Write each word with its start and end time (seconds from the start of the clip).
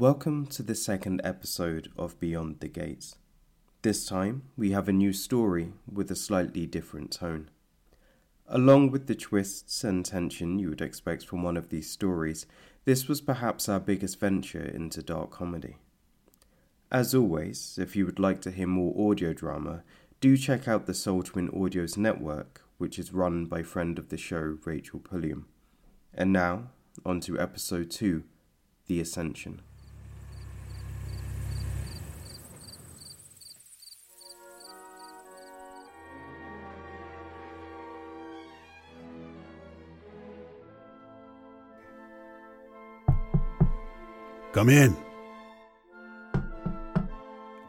Welcome 0.00 0.46
to 0.50 0.62
the 0.62 0.76
second 0.76 1.20
episode 1.24 1.90
of 1.98 2.20
Beyond 2.20 2.60
the 2.60 2.68
Gates. 2.68 3.16
This 3.82 4.06
time, 4.06 4.42
we 4.56 4.70
have 4.70 4.88
a 4.88 4.92
new 4.92 5.12
story 5.12 5.72
with 5.92 6.08
a 6.12 6.14
slightly 6.14 6.66
different 6.66 7.10
tone. 7.10 7.50
Along 8.46 8.92
with 8.92 9.08
the 9.08 9.16
twists 9.16 9.82
and 9.82 10.04
tension 10.04 10.60
you 10.60 10.68
would 10.68 10.80
expect 10.80 11.26
from 11.26 11.42
one 11.42 11.56
of 11.56 11.70
these 11.70 11.90
stories, 11.90 12.46
this 12.84 13.08
was 13.08 13.20
perhaps 13.20 13.68
our 13.68 13.80
biggest 13.80 14.20
venture 14.20 14.64
into 14.64 15.02
dark 15.02 15.32
comedy. 15.32 15.78
As 16.92 17.12
always, 17.12 17.76
if 17.76 17.96
you 17.96 18.06
would 18.06 18.20
like 18.20 18.40
to 18.42 18.52
hear 18.52 18.68
more 18.68 19.10
audio 19.10 19.32
drama, 19.32 19.82
do 20.20 20.36
check 20.36 20.68
out 20.68 20.86
the 20.86 20.94
Sole 20.94 21.24
Twin 21.24 21.48
Audios 21.48 21.96
network, 21.96 22.62
which 22.76 23.00
is 23.00 23.12
run 23.12 23.46
by 23.46 23.64
friend 23.64 23.98
of 23.98 24.10
the 24.10 24.16
show 24.16 24.58
Rachel 24.64 25.00
Pulliam. 25.00 25.46
And 26.14 26.32
now, 26.32 26.68
on 27.04 27.18
to 27.22 27.40
episode 27.40 27.90
2 27.90 28.22
The 28.86 29.00
Ascension. 29.00 29.62
Come 44.58 44.70
in. 44.70 44.96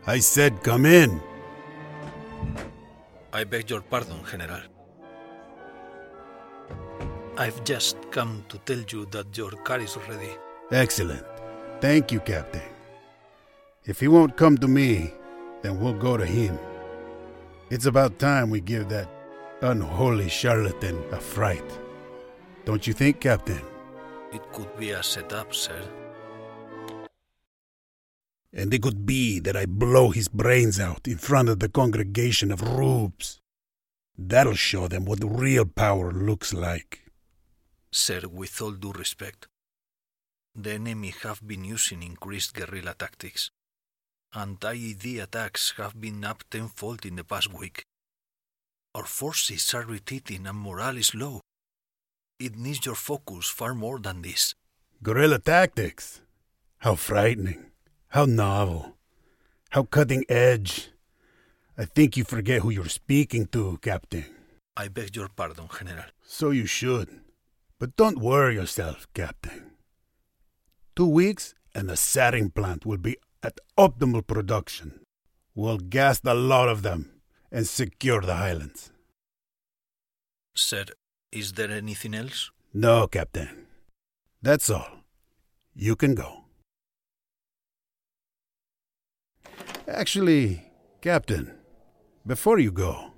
I 0.07 0.17
said 0.17 0.63
come 0.63 0.88
in. 0.88 1.21
I 3.31 3.43
beg 3.43 3.70
your 3.70 3.81
pardon, 3.81 4.17
General. 4.31 4.63
I've 7.38 7.63
just 7.63 7.97
come 8.09 8.44
to 8.49 8.57
tell 8.66 8.81
you 8.89 9.05
that 9.11 9.38
your 9.38 9.52
car 9.52 9.80
is 9.80 9.97
ready. 10.09 10.31
Excellent. 10.71 11.23
Thank 11.80 12.11
you, 12.11 12.21
Captain. 12.21 12.70
If 13.85 13.99
he 13.99 14.08
won't 14.08 14.35
come 14.35 14.58
to 14.58 14.67
me, 14.67 15.13
then 15.61 15.80
we'll 15.80 15.94
go 15.94 16.17
to 16.17 16.25
him. 16.25 16.58
It's 17.69 17.86
about 17.86 18.17
time 18.17 18.49
we 18.49 18.61
give 18.61 18.89
that 18.89 19.08
unholy 19.61 20.27
charlatan 20.27 21.03
a 21.11 21.19
fright. 21.19 21.80
Don't 22.66 22.88
you 22.88 22.94
think, 22.94 23.19
Captain? 23.19 23.61
It 24.33 24.42
could 24.52 24.75
be 24.80 24.89
a 24.89 25.03
setup, 25.03 25.53
sir. 25.53 25.83
And 28.52 28.73
it 28.73 28.81
could 28.81 29.05
be 29.05 29.39
that 29.42 29.55
I 29.55 29.66
blow 29.66 30.09
his 30.09 30.28
brains 30.28 30.80
out 30.80 31.08
in 31.08 31.17
front 31.17 31.50
of 31.50 31.59
the 31.59 31.69
congregation 31.69 32.52
of 32.52 32.61
rubes. 32.61 33.39
That'll 34.17 34.55
show 34.55 34.88
them 34.88 35.05
what 35.05 35.19
real 35.23 35.66
power 35.66 36.11
looks 36.11 36.53
like. 36.53 37.05
Sir, 37.92 38.22
with 38.27 38.61
all 38.61 38.72
due 38.72 38.92
respect, 38.92 39.47
the 40.55 40.73
enemy 40.73 41.14
have 41.23 41.45
been 41.47 41.64
using 41.64 42.03
increased 42.03 42.53
guerrilla 42.53 42.95
tactics, 42.97 43.52
and 44.33 44.59
IED 44.59 45.23
attacks 45.23 45.73
have 45.77 46.00
been 46.00 46.25
up 46.25 46.44
tenfold 46.50 47.05
in 47.05 47.16
the 47.16 47.23
past 47.23 47.53
week. 47.53 47.86
Our 48.95 49.05
forces 49.05 49.73
are 49.73 49.86
retreating 49.86 50.47
and 50.47 50.58
morale 50.58 50.97
is 50.97 51.14
low. 51.14 51.42
It 52.39 52.58
needs 52.58 52.86
your 52.86 52.95
focus 52.95 53.47
far 53.47 53.73
more 53.73 54.00
than 54.00 54.22
this. 54.22 54.55
Guerrilla 55.03 55.39
tactics? 55.39 56.22
How 56.80 56.95
frightening. 56.95 57.66
How 58.09 58.25
novel. 58.25 58.97
How 59.69 59.83
cutting 59.83 60.25
edge. 60.29 60.89
I 61.77 61.85
think 61.85 62.17
you 62.17 62.23
forget 62.23 62.61
who 62.61 62.71
you're 62.71 62.89
speaking 62.89 63.45
to, 63.47 63.77
Captain. 63.83 64.25
I 64.75 64.88
beg 64.88 65.15
your 65.15 65.29
pardon, 65.29 65.69
General. 65.77 66.05
So 66.23 66.49
you 66.49 66.65
should. 66.65 67.21
But 67.80 67.95
don't 67.95 68.17
worry 68.17 68.55
yourself, 68.55 69.07
Captain. 69.13 69.73
Two 70.95 71.05
weeks 71.05 71.53
and 71.75 71.87
the 71.87 71.93
sarin 71.93 72.52
plant 72.52 72.83
will 72.83 72.97
be 72.97 73.15
at 73.43 73.59
optimal 73.77 74.25
production. 74.25 75.02
We'll 75.53 75.77
gas 75.77 76.19
a 76.25 76.33
lot 76.33 76.67
of 76.67 76.81
them 76.81 77.21
and 77.52 77.67
secure 77.67 78.21
the 78.21 78.35
highlands. 78.35 78.91
Sir, 80.55 80.86
is 81.31 81.53
there 81.53 81.69
anything 81.69 82.15
else? 82.15 82.49
No, 82.73 83.05
Captain. 83.05 83.67
That's 84.42 84.69
all. 84.71 85.03
You 85.75 85.95
can 85.95 86.15
go. 86.15 86.45
Actually, 89.89 90.72
Captain, 91.02 91.52
before 92.26 92.60
you 92.60 92.72
go, 92.72 93.14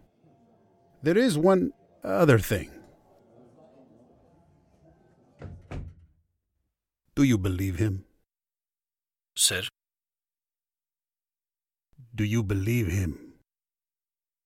there 1.03 1.17
is 1.17 1.37
one 1.37 1.73
other 2.01 2.39
thing. 2.39 2.71
Do 7.13 7.23
you 7.23 7.37
believe 7.37 7.75
him? 7.75 8.05
Sir, 9.35 9.63
Do 12.15 12.23
you 12.23 12.41
believe 12.41 12.87
him? 12.87 13.33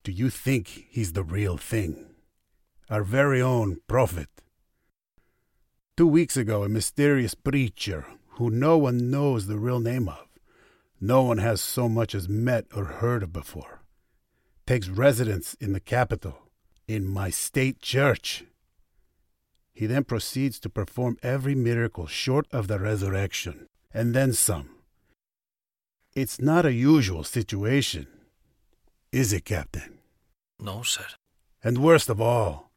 Do 0.02 0.10
you 0.10 0.28
think 0.28 0.86
he's 0.90 1.12
the 1.12 1.22
real 1.22 1.56
thing? 1.56 2.14
Our 2.90 3.04
very 3.04 3.40
own 3.40 3.80
prophet? 3.86 4.28
Two 5.96 6.08
weeks 6.08 6.36
ago, 6.36 6.64
a 6.64 6.68
mysterious 6.68 7.34
preacher 7.34 8.04
who 8.30 8.50
no 8.50 8.78
one 8.78 9.10
knows 9.10 9.46
the 9.46 9.58
real 9.58 9.80
name 9.80 10.08
of, 10.08 10.25
no 11.00 11.22
one 11.22 11.38
has 11.38 11.60
so 11.60 11.88
much 11.88 12.14
as 12.14 12.28
met 12.28 12.66
or 12.74 12.84
heard 12.84 13.22
of 13.22 13.32
before, 13.32 13.82
takes 14.66 14.88
residence 14.88 15.54
in 15.60 15.72
the 15.72 15.80
capital, 15.80 16.38
in 16.88 17.06
my 17.06 17.30
state 17.30 17.80
church. 17.80 18.44
He 19.72 19.86
then 19.86 20.04
proceeds 20.04 20.58
to 20.60 20.70
perform 20.70 21.18
every 21.22 21.54
miracle 21.54 22.06
short 22.06 22.46
of 22.52 22.68
the 22.68 22.78
resurrection, 22.78 23.66
and 23.92 24.14
then 24.14 24.32
some. 24.32 24.70
It's 26.14 26.40
not 26.40 26.64
a 26.64 26.72
usual 26.72 27.24
situation, 27.24 28.06
is 29.12 29.32
it, 29.32 29.44
Captain? 29.44 29.96
no, 30.58 30.82
sir. 30.82 31.04
And 31.62 31.78
worst 31.78 32.08
of 32.08 32.20
all, 32.20 32.70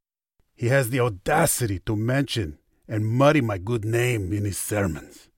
he 0.56 0.68
has 0.68 0.90
the 0.90 1.00
audacity 1.00 1.80
to 1.86 1.96
mention 1.96 2.58
and 2.88 3.08
muddy 3.08 3.40
my 3.40 3.58
good 3.58 3.86
name 3.86 4.34
in 4.34 4.46
his 4.46 4.58
sermons. 4.58 5.30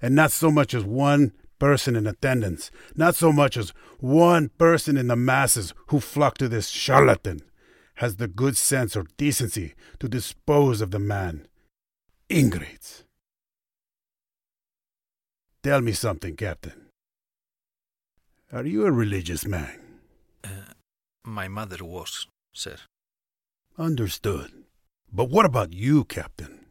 And 0.00 0.14
not 0.14 0.32
so 0.32 0.50
much 0.50 0.74
as 0.74 0.84
one 0.84 1.32
person 1.58 1.96
in 1.96 2.06
attendance, 2.06 2.70
not 2.94 3.14
so 3.14 3.32
much 3.32 3.56
as 3.56 3.72
one 3.98 4.50
person 4.58 4.96
in 4.96 5.08
the 5.08 5.16
masses 5.16 5.74
who 5.88 6.00
flock 6.00 6.38
to 6.38 6.48
this 6.48 6.68
charlatan, 6.68 7.40
has 7.96 8.16
the 8.16 8.28
good 8.28 8.56
sense 8.56 8.96
or 8.96 9.06
decency 9.16 9.74
to 9.98 10.08
dispose 10.08 10.80
of 10.80 10.90
the 10.90 10.98
man. 10.98 11.46
Ingrates. 12.28 13.04
Tell 15.62 15.80
me 15.80 15.92
something, 15.92 16.36
Captain. 16.36 16.86
Are 18.52 18.64
you 18.64 18.86
a 18.86 18.92
religious 18.92 19.44
man? 19.44 19.80
Uh, 20.44 20.72
my 21.24 21.48
mother 21.48 21.84
was, 21.84 22.26
sir. 22.54 22.76
Understood. 23.76 24.52
But 25.12 25.30
what 25.30 25.44
about 25.44 25.72
you, 25.72 26.04
Captain? 26.04 26.66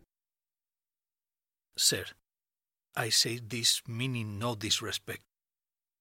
Sir, 1.77 2.05
I 2.97 3.09
say 3.09 3.37
this 3.37 3.83
meaning 3.87 4.39
no 4.39 4.55
disrespect, 4.55 5.21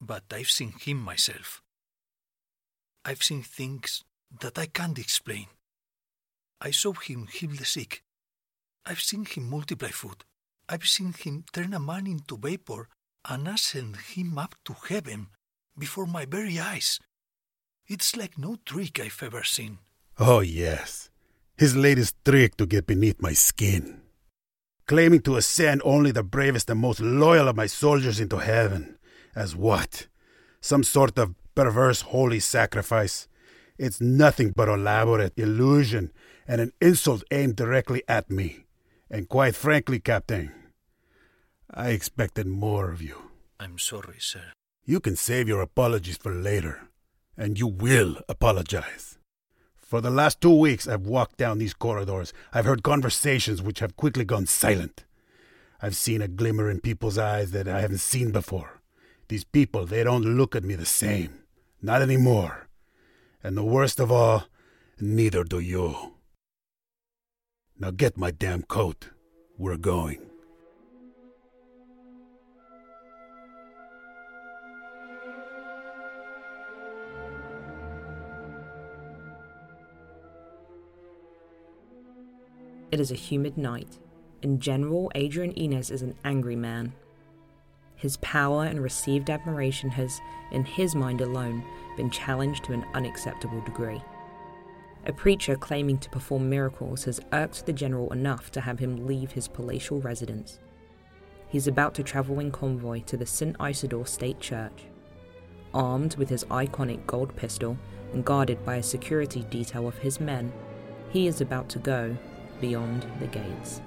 but 0.00 0.24
I've 0.32 0.50
seen 0.50 0.72
him 0.72 0.96
myself. 0.96 1.62
I've 3.04 3.22
seen 3.22 3.42
things 3.42 4.02
that 4.40 4.58
I 4.58 4.64
can't 4.64 4.98
explain. 4.98 5.48
I 6.58 6.70
saw 6.70 6.94
him 6.94 7.26
heal 7.26 7.50
the 7.50 7.66
sick. 7.66 8.02
I've 8.86 9.02
seen 9.02 9.26
him 9.26 9.50
multiply 9.50 9.90
food. 9.90 10.24
I've 10.70 10.86
seen 10.86 11.12
him 11.12 11.44
turn 11.52 11.74
a 11.74 11.78
man 11.78 12.06
into 12.06 12.38
vapor 12.38 12.88
and 13.28 13.46
ascend 13.46 13.96
him 14.14 14.38
up 14.38 14.54
to 14.64 14.74
heaven 14.88 15.26
before 15.78 16.06
my 16.06 16.24
very 16.24 16.58
eyes. 16.58 16.98
It's 17.86 18.16
like 18.16 18.38
no 18.38 18.56
trick 18.64 18.98
I've 19.00 19.22
ever 19.22 19.44
seen. 19.44 19.80
Oh, 20.18 20.40
yes. 20.40 21.10
His 21.58 21.76
latest 21.76 22.16
trick 22.24 22.56
to 22.56 22.64
get 22.64 22.86
beneath 22.86 23.20
my 23.20 23.34
skin. 23.34 24.00
Claiming 24.86 25.20
to 25.22 25.36
ascend 25.36 25.82
only 25.84 26.12
the 26.12 26.22
bravest 26.22 26.70
and 26.70 26.80
most 26.80 27.00
loyal 27.00 27.48
of 27.48 27.56
my 27.56 27.66
soldiers 27.66 28.20
into 28.20 28.38
heaven. 28.38 28.96
As 29.34 29.56
what? 29.56 30.06
Some 30.60 30.84
sort 30.84 31.18
of 31.18 31.34
perverse 31.56 32.02
holy 32.02 32.38
sacrifice. 32.38 33.26
It's 33.78 34.00
nothing 34.00 34.52
but 34.54 34.68
elaborate 34.68 35.32
illusion 35.36 36.12
and 36.46 36.60
an 36.60 36.72
insult 36.80 37.24
aimed 37.32 37.56
directly 37.56 38.04
at 38.06 38.30
me. 38.30 38.66
And 39.10 39.28
quite 39.28 39.56
frankly, 39.56 39.98
Captain, 39.98 40.52
I 41.68 41.90
expected 41.90 42.46
more 42.46 42.90
of 42.90 43.02
you. 43.02 43.30
I'm 43.58 43.78
sorry, 43.78 44.18
sir. 44.20 44.52
You 44.84 45.00
can 45.00 45.16
save 45.16 45.48
your 45.48 45.62
apologies 45.62 46.16
for 46.16 46.32
later, 46.32 46.88
and 47.36 47.58
you 47.58 47.66
will 47.66 48.18
apologize. 48.28 49.18
For 49.86 50.00
the 50.00 50.10
last 50.10 50.40
two 50.40 50.52
weeks, 50.52 50.88
I've 50.88 51.06
walked 51.06 51.36
down 51.36 51.58
these 51.58 51.72
corridors. 51.72 52.32
I've 52.52 52.64
heard 52.64 52.82
conversations 52.82 53.62
which 53.62 53.78
have 53.78 53.96
quickly 53.96 54.24
gone 54.24 54.46
silent. 54.46 55.04
I've 55.80 55.94
seen 55.94 56.20
a 56.20 56.26
glimmer 56.26 56.68
in 56.68 56.80
people's 56.80 57.18
eyes 57.18 57.52
that 57.52 57.68
I 57.68 57.82
haven't 57.82 57.98
seen 57.98 58.32
before. 58.32 58.80
These 59.28 59.44
people, 59.44 59.86
they 59.86 60.02
don't 60.02 60.36
look 60.36 60.56
at 60.56 60.64
me 60.64 60.74
the 60.74 60.84
same. 60.84 61.38
Not 61.80 62.02
anymore. 62.02 62.66
And 63.44 63.56
the 63.56 63.62
worst 63.62 64.00
of 64.00 64.10
all, 64.10 64.46
neither 64.98 65.44
do 65.44 65.60
you. 65.60 66.14
Now 67.78 67.92
get 67.92 68.18
my 68.18 68.32
damn 68.32 68.62
coat. 68.62 69.10
We're 69.56 69.76
going. 69.76 70.18
It 82.96 83.00
is 83.00 83.12
a 83.12 83.14
humid 83.14 83.58
night, 83.58 83.98
and 84.42 84.58
General 84.58 85.12
Adrian 85.14 85.52
Inez 85.52 85.90
is 85.90 86.00
an 86.00 86.14
angry 86.24 86.56
man. 86.56 86.94
His 87.94 88.16
power 88.22 88.64
and 88.64 88.82
received 88.82 89.28
admiration 89.28 89.90
has, 89.90 90.18
in 90.50 90.64
his 90.64 90.94
mind 90.94 91.20
alone, 91.20 91.62
been 91.98 92.08
challenged 92.08 92.64
to 92.64 92.72
an 92.72 92.86
unacceptable 92.94 93.60
degree. 93.60 94.00
A 95.04 95.12
preacher 95.12 95.56
claiming 95.56 95.98
to 95.98 96.08
perform 96.08 96.48
miracles 96.48 97.04
has 97.04 97.20
irked 97.34 97.66
the 97.66 97.72
general 97.74 98.10
enough 98.14 98.50
to 98.52 98.62
have 98.62 98.78
him 98.78 99.06
leave 99.06 99.32
his 99.32 99.46
palatial 99.46 100.00
residence. 100.00 100.58
He's 101.48 101.68
about 101.68 101.92
to 101.96 102.02
travel 102.02 102.40
in 102.40 102.50
convoy 102.50 103.02
to 103.02 103.18
the 103.18 103.26
St. 103.26 103.56
Isidore 103.60 104.06
State 104.06 104.40
Church. 104.40 104.84
Armed 105.74 106.16
with 106.16 106.30
his 106.30 106.44
iconic 106.44 107.06
gold 107.06 107.36
pistol 107.36 107.76
and 108.14 108.24
guarded 108.24 108.64
by 108.64 108.76
a 108.76 108.82
security 108.82 109.42
detail 109.50 109.86
of 109.86 109.98
his 109.98 110.18
men, 110.18 110.50
he 111.10 111.26
is 111.26 111.42
about 111.42 111.68
to 111.68 111.78
go 111.78 112.16
beyond 112.60 113.06
the 113.20 113.26
gates. 113.26 113.80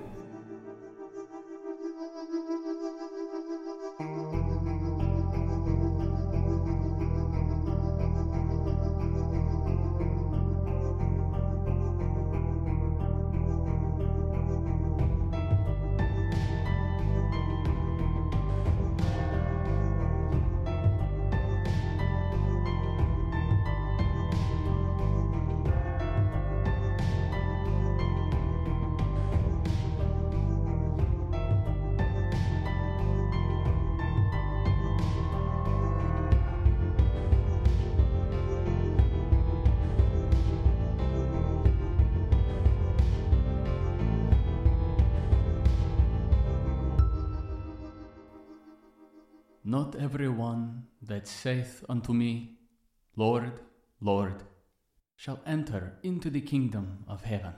Not 49.80 49.96
every 49.96 50.28
one 50.28 50.88
that 51.02 51.26
saith 51.26 51.86
unto 51.88 52.12
me, 52.12 52.58
Lord, 53.16 53.62
Lord, 54.02 54.44
shall 55.16 55.40
enter 55.46 55.94
into 56.04 56.30
the 56.30 56.42
kingdom 56.42 57.06
of 57.08 57.24
heaven, 57.24 57.54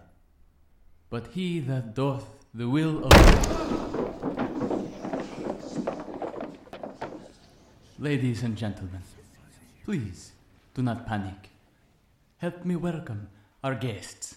but 1.10 1.30
he 1.34 1.60
that 1.62 1.96
doth 1.96 2.28
the 2.54 2.70
will 2.70 3.06
of. 3.06 3.12
Ladies 7.98 8.44
and 8.44 8.56
gentlemen, 8.56 9.02
please 9.84 10.34
do 10.76 10.84
not 10.84 11.08
panic. 11.08 11.50
Help 12.38 12.64
me 12.64 12.76
welcome 12.76 13.30
our 13.64 13.74
guests. 13.74 14.36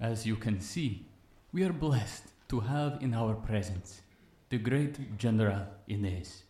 As 0.00 0.24
you 0.24 0.36
can 0.36 0.62
see, 0.62 1.04
we 1.52 1.62
are 1.62 1.74
blessed 1.74 2.24
to 2.48 2.60
have 2.60 3.02
in 3.02 3.12
our 3.12 3.34
presence 3.34 4.00
the 4.48 4.56
great 4.56 5.18
General 5.18 5.66
Inez. 5.86 6.44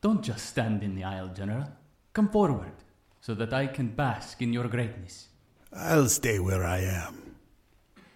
Don't 0.00 0.22
just 0.22 0.46
stand 0.46 0.82
in 0.82 0.94
the 0.94 1.04
aisle, 1.04 1.28
General. 1.28 1.68
Come 2.12 2.28
forward, 2.28 2.72
so 3.20 3.34
that 3.34 3.52
I 3.52 3.66
can 3.66 3.88
bask 3.88 4.40
in 4.42 4.52
your 4.52 4.68
greatness. 4.68 5.28
I'll 5.72 6.08
stay 6.08 6.38
where 6.38 6.64
I 6.64 6.78
am. 6.78 7.36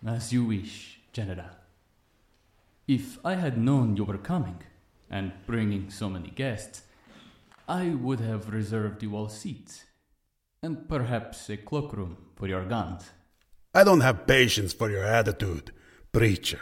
As 0.06 0.32
you 0.32 0.44
wish, 0.44 1.00
General. 1.12 1.50
If 2.87 3.19
I 3.25 3.35
had 3.35 3.59
known 3.59 3.97
you 3.97 4.05
were 4.05 4.19
coming, 4.19 4.59
and 5.11 5.32
bringing 5.47 5.91
so 5.91 6.09
many 6.09 6.31
guests, 6.31 6.82
I 7.69 7.88
would 7.88 8.21
have 8.21 8.53
reserved 8.53 9.03
you 9.03 9.17
all 9.17 9.29
seats, 9.29 9.85
and 10.62 10.88
perhaps 10.88 11.49
a 11.50 11.56
cloakroom 11.56 12.17
for 12.37 12.47
your 12.47 12.65
guns. 12.65 13.11
I 13.75 13.85
don't 13.85 14.00
have 14.00 14.27
patience 14.27 14.73
for 14.73 14.91
your 14.91 15.05
attitude, 15.05 15.73
preacher. 16.12 16.61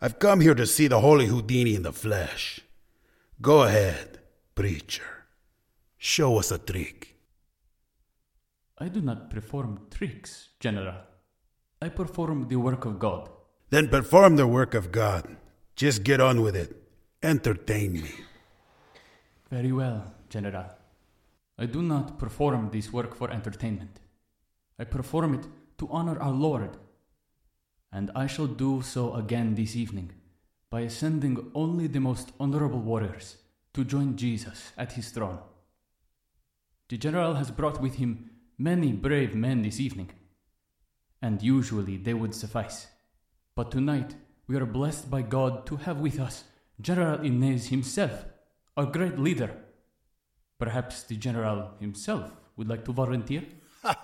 I've 0.00 0.18
come 0.18 0.40
here 0.40 0.54
to 0.54 0.66
see 0.66 0.88
the 0.88 1.00
Holy 1.00 1.26
Houdini 1.26 1.74
in 1.74 1.82
the 1.82 1.92
flesh. 1.92 2.60
Go 3.44 3.64
ahead, 3.64 4.20
preacher. 4.54 5.26
Show 5.98 6.38
us 6.38 6.50
a 6.50 6.56
trick. 6.56 7.14
I 8.78 8.88
do 8.88 9.02
not 9.02 9.28
perform 9.28 9.80
tricks, 9.90 10.48
General. 10.60 10.94
I 11.82 11.90
perform 11.90 12.48
the 12.48 12.56
work 12.56 12.86
of 12.86 12.98
God. 12.98 13.28
Then 13.68 13.88
perform 13.88 14.36
the 14.36 14.46
work 14.46 14.72
of 14.72 14.90
God. 14.90 15.36
Just 15.76 16.04
get 16.04 16.22
on 16.22 16.40
with 16.40 16.56
it. 16.56 16.88
Entertain 17.22 17.92
me. 17.92 18.12
Very 19.50 19.72
well, 19.72 20.14
General. 20.30 20.70
I 21.58 21.66
do 21.66 21.82
not 21.82 22.18
perform 22.18 22.70
this 22.72 22.94
work 22.94 23.14
for 23.14 23.30
entertainment. 23.30 24.00
I 24.78 24.84
perform 24.84 25.34
it 25.34 25.46
to 25.76 25.88
honor 25.90 26.18
our 26.18 26.32
Lord. 26.32 26.78
And 27.92 28.10
I 28.16 28.26
shall 28.26 28.46
do 28.46 28.80
so 28.80 29.12
again 29.12 29.54
this 29.54 29.76
evening 29.76 30.12
by 30.74 30.80
ascending 30.80 31.52
only 31.54 31.86
the 31.86 32.00
most 32.00 32.32
honorable 32.40 32.80
warriors 32.80 33.36
to 33.72 33.84
join 33.84 34.16
Jesus 34.16 34.72
at 34.76 34.94
his 34.94 35.10
throne. 35.10 35.38
The 36.88 36.98
general 36.98 37.34
has 37.34 37.52
brought 37.52 37.80
with 37.80 37.94
him 37.94 38.30
many 38.58 38.90
brave 38.90 39.36
men 39.36 39.62
this 39.62 39.78
evening, 39.78 40.10
and 41.22 41.40
usually 41.40 41.96
they 41.96 42.12
would 42.12 42.34
suffice. 42.34 42.88
But 43.54 43.70
tonight 43.70 44.16
we 44.48 44.56
are 44.56 44.66
blessed 44.66 45.08
by 45.08 45.22
God 45.22 45.64
to 45.66 45.76
have 45.76 46.00
with 46.00 46.18
us 46.18 46.42
General 46.80 47.20
Inez 47.20 47.68
himself, 47.68 48.24
our 48.76 48.86
great 48.86 49.16
leader. 49.16 49.52
Perhaps 50.58 51.04
the 51.04 51.14
general 51.14 51.70
himself 51.78 52.32
would 52.56 52.68
like 52.68 52.84
to 52.86 52.92
volunteer? 52.92 53.44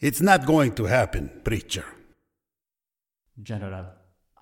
It's 0.00 0.20
not 0.20 0.44
going 0.44 0.74
to 0.74 0.84
happen, 0.86 1.40
preacher. 1.44 1.84
General, 3.40 3.86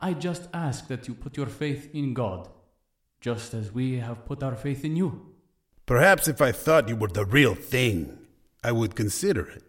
I 0.01 0.13
just 0.13 0.49
ask 0.53 0.89
that 0.89 1.09
you 1.09 1.15
put 1.15 1.37
your 1.37 1.47
faith 1.47 1.89
in 1.95 2.15
God, 2.15 2.49
just 3.21 3.55
as 3.55 3.73
we 3.73 3.99
have 3.99 4.27
put 4.27 4.43
our 4.43 4.55
faith 4.55 4.85
in 4.85 4.97
you. 4.97 5.35
Perhaps 5.87 6.29
if 6.29 6.41
I 6.41 6.53
thought 6.53 6.89
you 6.89 6.97
were 6.97 7.09
the 7.09 7.25
real 7.25 7.55
thing, 7.55 8.19
I 8.63 8.73
would 8.73 8.95
consider 8.95 9.49
it. 9.49 9.63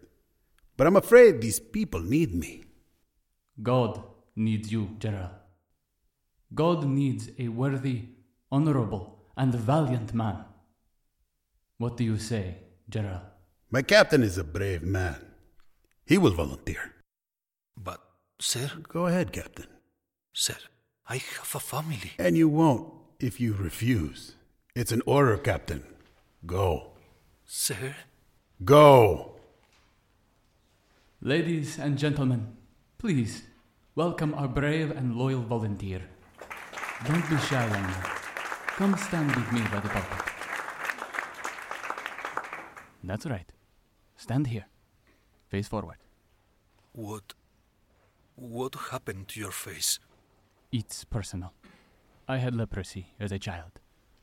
But 0.76 0.86
I'm 0.86 0.96
afraid 0.96 1.40
these 1.40 1.60
people 1.60 2.00
need 2.00 2.34
me. 2.34 2.64
God 3.62 4.02
needs 4.36 4.70
you, 4.70 4.96
General. 4.98 5.30
God 6.54 6.84
needs 6.84 7.30
a 7.38 7.48
worthy, 7.48 8.02
honorable, 8.50 9.24
and 9.36 9.54
valiant 9.54 10.14
man. 10.14 10.44
What 11.78 11.96
do 11.96 12.04
you 12.04 12.18
say, 12.18 12.56
General? 12.88 13.22
My 13.70 13.82
captain 13.82 14.22
is 14.22 14.38
a 14.38 14.44
brave 14.44 14.82
man. 14.82 15.16
He 16.06 16.18
will 16.18 16.32
volunteer. 16.32 16.94
But, 17.76 18.00
sir, 18.40 18.70
Go 18.88 19.06
ahead, 19.06 19.32
Captain. 19.32 19.66
Sir, 20.38 20.54
I 21.08 21.16
have 21.16 21.54
a 21.54 21.60
family. 21.60 22.12
And 22.18 22.36
you 22.36 22.48
won't 22.48 22.92
if 23.18 23.40
you 23.40 23.54
refuse. 23.54 24.36
It's 24.74 24.92
an 24.92 25.02
order, 25.04 25.36
Captain. 25.36 25.82
Go. 26.46 26.92
Sir, 27.44 27.96
Go. 28.64 29.32
Ladies 31.20 31.78
and 31.78 31.98
gentlemen, 31.98 32.56
please 32.98 33.42
welcome 33.96 34.32
our 34.34 34.46
brave 34.46 34.92
and 34.92 35.16
loyal 35.16 35.42
volunteer. 35.42 36.02
Don't 37.04 37.28
be 37.28 37.36
shy, 37.38 37.64
young 37.66 37.82
man. 37.82 38.02
Come 38.78 38.96
stand 38.96 39.34
with 39.34 39.52
me 39.52 39.60
by 39.72 39.80
the 39.80 39.88
pulpit. 39.88 40.24
That's 43.02 43.26
right. 43.26 43.50
Stand 44.16 44.46
here. 44.46 44.66
Face 45.48 45.66
forward. 45.66 45.98
what. 46.92 47.34
What 48.36 48.76
happened 48.92 49.26
to 49.28 49.40
your 49.40 49.50
face? 49.50 49.98
It's 50.70 51.04
personal. 51.04 51.54
I 52.28 52.36
had 52.36 52.54
leprosy 52.54 53.14
as 53.18 53.32
a 53.32 53.38
child. 53.38 53.72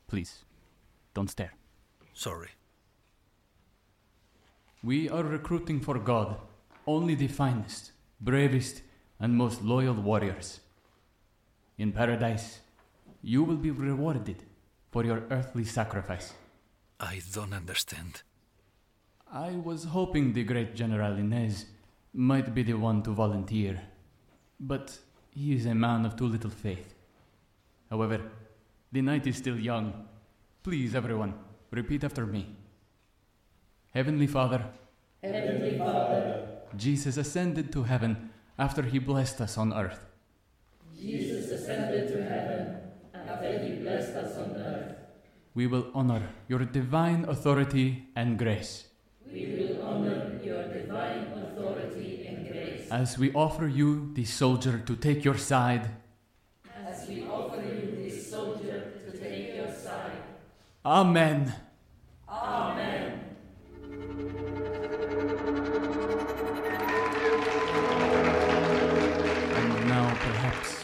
Please, 0.06 0.44
don't 1.12 1.28
stare. 1.28 1.54
Sorry. 2.14 2.50
We 4.84 5.08
are 5.08 5.24
recruiting 5.24 5.80
for 5.80 5.98
God 5.98 6.36
only 6.86 7.16
the 7.16 7.26
finest, 7.26 7.90
bravest, 8.20 8.82
and 9.18 9.34
most 9.34 9.62
loyal 9.62 9.94
warriors. 9.94 10.60
In 11.78 11.90
paradise, 11.90 12.60
you 13.22 13.42
will 13.42 13.56
be 13.56 13.72
rewarded 13.72 14.44
for 14.92 15.04
your 15.04 15.24
earthly 15.30 15.64
sacrifice. 15.64 16.32
I 17.00 17.22
don't 17.32 17.52
understand. 17.52 18.22
I 19.32 19.50
was 19.50 19.84
hoping 19.84 20.32
the 20.32 20.44
great 20.44 20.76
General 20.76 21.16
Inez 21.16 21.66
might 22.14 22.54
be 22.54 22.62
the 22.62 22.74
one 22.74 23.02
to 23.02 23.10
volunteer, 23.10 23.82
but 24.60 24.96
he 25.36 25.54
is 25.54 25.66
a 25.66 25.74
man 25.74 26.06
of 26.06 26.16
too 26.16 26.26
little 26.26 26.50
faith. 26.50 26.94
However, 27.90 28.20
the 28.90 29.02
night 29.02 29.26
is 29.26 29.36
still 29.36 29.58
young. 29.58 29.92
Please, 30.62 30.94
everyone, 30.94 31.34
repeat 31.70 32.04
after 32.04 32.24
me. 32.24 32.46
Heavenly 33.92 34.26
Father, 34.26 34.64
Heavenly 35.22 35.76
Father, 35.76 36.48
Jesus 36.74 37.18
ascended 37.18 37.70
to 37.72 37.82
heaven 37.82 38.30
after 38.58 38.80
he 38.80 38.98
blessed 38.98 39.42
us 39.42 39.58
on 39.58 39.74
earth. 39.74 40.06
Jesus 40.98 41.50
ascended 41.50 42.08
to 42.08 42.24
heaven 42.24 42.76
after 43.14 43.58
he 43.62 43.82
blessed 43.82 44.16
us 44.16 44.38
on 44.38 44.56
earth. 44.56 44.96
We 45.54 45.66
will 45.66 45.88
honor 45.94 46.22
your 46.48 46.64
divine 46.64 47.26
authority 47.28 48.08
and 48.16 48.38
grace 48.38 48.85
as 52.96 53.18
we 53.18 53.30
offer 53.34 53.68
you 53.68 54.10
the 54.14 54.24
soldier 54.24 54.78
to 54.86 54.96
take 54.96 55.22
your 55.22 55.36
side. 55.36 55.90
as 56.86 57.06
we 57.06 57.26
offer 57.26 57.60
you 57.60 57.92
this 58.00 58.30
soldier 58.30 58.90
to 59.04 59.18
take 59.18 59.54
your 59.54 59.70
side. 59.70 60.22
Amen. 60.82 61.52
Amen. 62.26 63.20
And 69.60 69.88
now 69.88 70.08
perhaps 70.28 70.82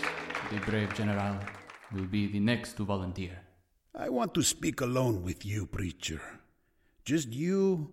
the 0.51 0.59
brave 0.69 0.93
general 0.95 1.39
will 1.95 2.11
be 2.19 2.27
the 2.31 2.41
next 2.41 2.77
to 2.77 2.85
volunteer. 2.85 3.39
I 3.95 4.11
want 4.11 4.35
to 4.35 4.43
speak 4.43 4.83
alone 4.83 5.23
with 5.23 5.47
you, 5.47 5.65
preacher. 5.65 6.21
Just 7.07 7.29
you 7.33 7.91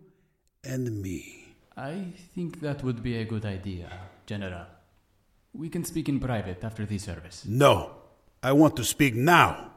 and 0.66 1.02
me. 1.02 1.39
I 1.80 2.12
think 2.36 2.60
that 2.60 2.84
would 2.84 3.02
be 3.02 3.16
a 3.16 3.24
good 3.24 3.46
idea, 3.46 3.90
General. 4.26 4.66
We 5.54 5.70
can 5.70 5.86
speak 5.86 6.10
in 6.10 6.20
private 6.20 6.62
after 6.62 6.86
the 6.86 6.98
service. 6.98 7.46
No, 7.48 7.92
I 8.44 8.52
want 8.52 8.76
to 8.76 8.84
speak 8.84 9.16
now. 9.16 9.72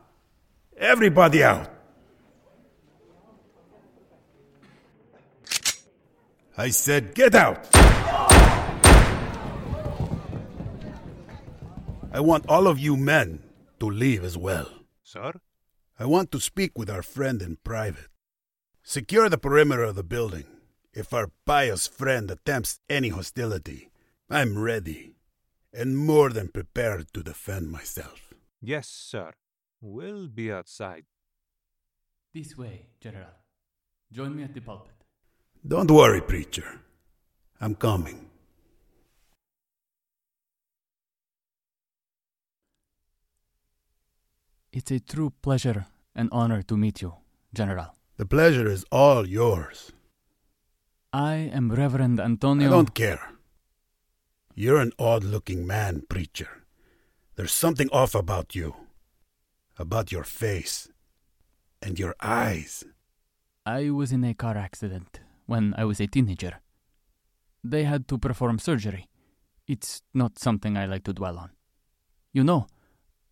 Everybody 0.76 1.44
out. 1.44 1.70
I 6.58 6.70
said, 6.70 7.14
get 7.14 7.36
out. 7.36 7.68
I 12.12 12.18
want 12.18 12.44
all 12.48 12.66
of 12.66 12.80
you 12.80 12.96
men 12.96 13.44
to 13.78 13.86
leave 13.88 14.24
as 14.24 14.36
well. 14.36 14.68
Sir? 15.04 15.34
I 16.00 16.06
want 16.06 16.32
to 16.32 16.40
speak 16.40 16.76
with 16.76 16.90
our 16.90 17.02
friend 17.02 17.40
in 17.40 17.58
private. 17.62 18.08
Secure 18.82 19.28
the 19.28 19.38
perimeter 19.38 19.84
of 19.84 19.94
the 19.94 20.02
building. 20.02 20.51
If 20.94 21.14
our 21.14 21.30
pious 21.46 21.86
friend 21.86 22.30
attempts 22.30 22.78
any 22.88 23.08
hostility, 23.08 23.90
I'm 24.28 24.58
ready 24.58 25.14
and 25.72 25.96
more 25.96 26.28
than 26.28 26.48
prepared 26.48 27.12
to 27.14 27.22
defend 27.22 27.70
myself. 27.70 28.34
Yes, 28.60 28.88
sir. 28.88 29.32
We'll 29.80 30.28
be 30.28 30.52
outside. 30.52 31.04
This 32.34 32.56
way, 32.56 32.86
General. 33.00 33.34
Join 34.12 34.36
me 34.36 34.42
at 34.42 34.52
the 34.52 34.60
pulpit. 34.60 34.92
Don't 35.66 35.90
worry, 35.90 36.20
preacher. 36.20 36.80
I'm 37.60 37.74
coming. 37.74 38.28
It's 44.72 44.90
a 44.90 45.00
true 45.00 45.32
pleasure 45.42 45.86
and 46.14 46.28
honor 46.32 46.62
to 46.62 46.76
meet 46.76 47.00
you, 47.00 47.14
General. 47.54 47.94
The 48.18 48.26
pleasure 48.26 48.66
is 48.66 48.84
all 48.92 49.26
yours. 49.26 49.92
I 51.12 51.34
am 51.52 51.70
Reverend 51.70 52.20
Antonio. 52.20 52.68
I 52.68 52.70
don't 52.70 52.94
care. 52.94 53.20
You're 54.54 54.80
an 54.80 54.92
odd 54.98 55.24
looking 55.24 55.66
man, 55.66 56.04
preacher. 56.08 56.48
There's 57.36 57.52
something 57.52 57.90
off 57.90 58.14
about 58.14 58.54
you. 58.54 58.74
About 59.76 60.10
your 60.10 60.24
face. 60.24 60.88
And 61.82 61.98
your 61.98 62.14
eyes. 62.22 62.84
I 63.66 63.90
was 63.90 64.10
in 64.10 64.24
a 64.24 64.32
car 64.32 64.56
accident 64.56 65.20
when 65.44 65.74
I 65.76 65.84
was 65.84 66.00
a 66.00 66.06
teenager. 66.06 66.60
They 67.62 67.84
had 67.84 68.08
to 68.08 68.16
perform 68.16 68.58
surgery. 68.58 69.08
It's 69.66 70.00
not 70.14 70.38
something 70.38 70.78
I 70.78 70.86
like 70.86 71.04
to 71.04 71.12
dwell 71.12 71.36
on. 71.38 71.50
You 72.32 72.42
know, 72.42 72.68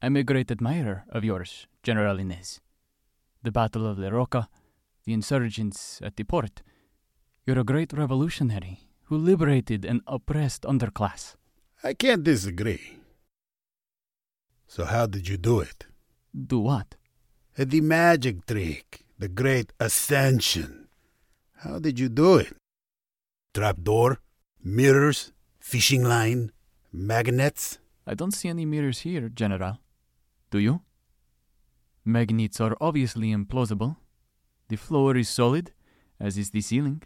I'm 0.03 0.17
a 0.17 0.23
great 0.23 0.51
admirer 0.51 1.05
of 1.09 1.25
yours, 1.25 1.67
General 1.83 2.19
Inez. 2.19 2.61
The 3.43 3.51
Battle 3.51 3.87
of 3.87 3.99
La 3.99 4.11
Roca, 4.11 4.49
the 5.05 5.15
insurgents 5.15 6.01
at 6.03 6.17
the 6.17 6.25
port. 6.25 6.63
You're 7.47 7.59
a 7.59 7.65
great 7.65 7.93
revolutionary 7.93 8.81
who 9.05 9.17
liberated 9.17 9.85
an 9.85 10.03
oppressed 10.07 10.63
underclass. 10.63 11.37
I 11.83 11.95
can't 11.95 12.23
disagree. 12.23 12.99
So, 14.67 14.85
how 14.85 15.07
did 15.07 15.29
you 15.29 15.37
do 15.37 15.61
it? 15.61 15.87
Do 16.35 16.61
what? 16.61 16.95
Uh, 17.59 17.65
the 17.67 17.81
magic 17.81 18.47
trick, 18.47 19.05
the 19.19 19.29
great 19.29 19.73
ascension. 19.81 20.89
How 21.57 21.79
did 21.79 21.99
you 21.99 22.09
do 22.09 22.37
it? 22.37 22.55
Trapdoor, 23.53 24.19
mirrors, 24.63 25.33
fishing 25.59 26.05
line, 26.05 26.53
magnets? 26.93 27.79
I 28.07 28.15
don't 28.15 28.33
see 28.33 28.49
any 28.49 28.65
mirrors 28.65 29.01
here, 29.01 29.29
General. 29.29 29.79
Do 30.51 30.59
you? 30.59 30.83
Magnets 32.05 32.61
are 32.61 32.77
obviously 32.81 33.35
implausible. 33.35 33.97
The 34.69 34.77
floor 34.77 35.17
is 35.17 35.29
solid, 35.29 35.73
as 36.21 36.39
is 36.39 36.51
the 36.51 36.61
ceiling. 36.61 37.03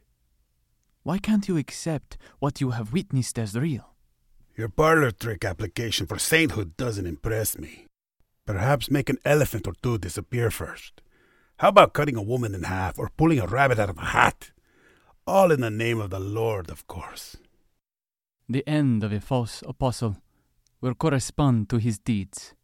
Why 1.04 1.18
can't 1.18 1.46
you 1.48 1.58
accept 1.58 2.16
what 2.38 2.62
you 2.62 2.70
have 2.70 2.94
witnessed 2.94 3.38
as 3.38 3.54
real? 3.54 3.94
Your 4.56 4.70
parlor 4.70 5.10
trick 5.10 5.44
application 5.44 6.06
for 6.06 6.18
sainthood 6.18 6.78
doesn't 6.78 7.06
impress 7.06 7.58
me. 7.58 7.86
Perhaps 8.46 8.90
make 8.90 9.10
an 9.10 9.18
elephant 9.22 9.66
or 9.66 9.74
two 9.82 9.98
disappear 9.98 10.50
first. 10.50 11.02
How 11.58 11.68
about 11.68 11.92
cutting 11.92 12.16
a 12.16 12.22
woman 12.22 12.54
in 12.54 12.62
half 12.62 12.98
or 12.98 13.10
pulling 13.18 13.38
a 13.38 13.46
rabbit 13.46 13.78
out 13.78 13.90
of 13.90 13.98
a 13.98 14.06
hat? 14.16 14.52
All 15.26 15.52
in 15.52 15.60
the 15.60 15.70
name 15.70 16.00
of 16.00 16.08
the 16.08 16.20
Lord, 16.20 16.70
of 16.70 16.86
course. 16.86 17.36
The 18.48 18.66
end 18.66 19.04
of 19.04 19.12
a 19.12 19.20
false 19.20 19.62
apostle 19.66 20.16
will 20.80 20.94
correspond 20.94 21.68
to 21.68 21.76
his 21.76 21.98
deeds. 21.98 22.54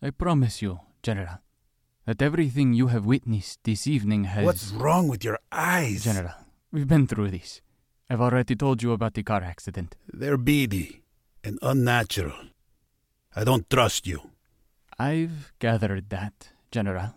I 0.00 0.10
promise 0.10 0.62
you, 0.62 0.80
General, 1.02 1.40
that 2.06 2.22
everything 2.22 2.74
you 2.74 2.88
have 2.88 3.06
witnessed 3.06 3.58
this 3.64 3.88
evening 3.88 4.24
has. 4.24 4.44
What's 4.44 4.70
wrong 4.70 5.08
with 5.08 5.24
your 5.24 5.38
eyes? 5.50 6.04
General, 6.04 6.34
we've 6.72 6.88
been 6.88 7.06
through 7.06 7.30
this. 7.30 7.60
I've 8.08 8.20
already 8.20 8.56
told 8.56 8.82
you 8.82 8.92
about 8.92 9.14
the 9.14 9.22
car 9.22 9.42
accident. 9.42 9.96
They're 10.12 10.36
beady 10.36 11.02
and 11.44 11.58
unnatural. 11.62 12.50
I 13.34 13.44
don't 13.44 13.68
trust 13.70 14.06
you. 14.06 14.30
I've 14.98 15.52
gathered 15.58 16.10
that, 16.10 16.50
General. 16.70 17.14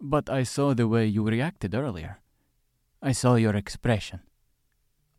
But 0.00 0.28
I 0.28 0.42
saw 0.42 0.74
the 0.74 0.86
way 0.86 1.06
you 1.06 1.26
reacted 1.26 1.74
earlier. 1.74 2.20
I 3.02 3.12
saw 3.12 3.36
your 3.36 3.56
expression. 3.56 4.20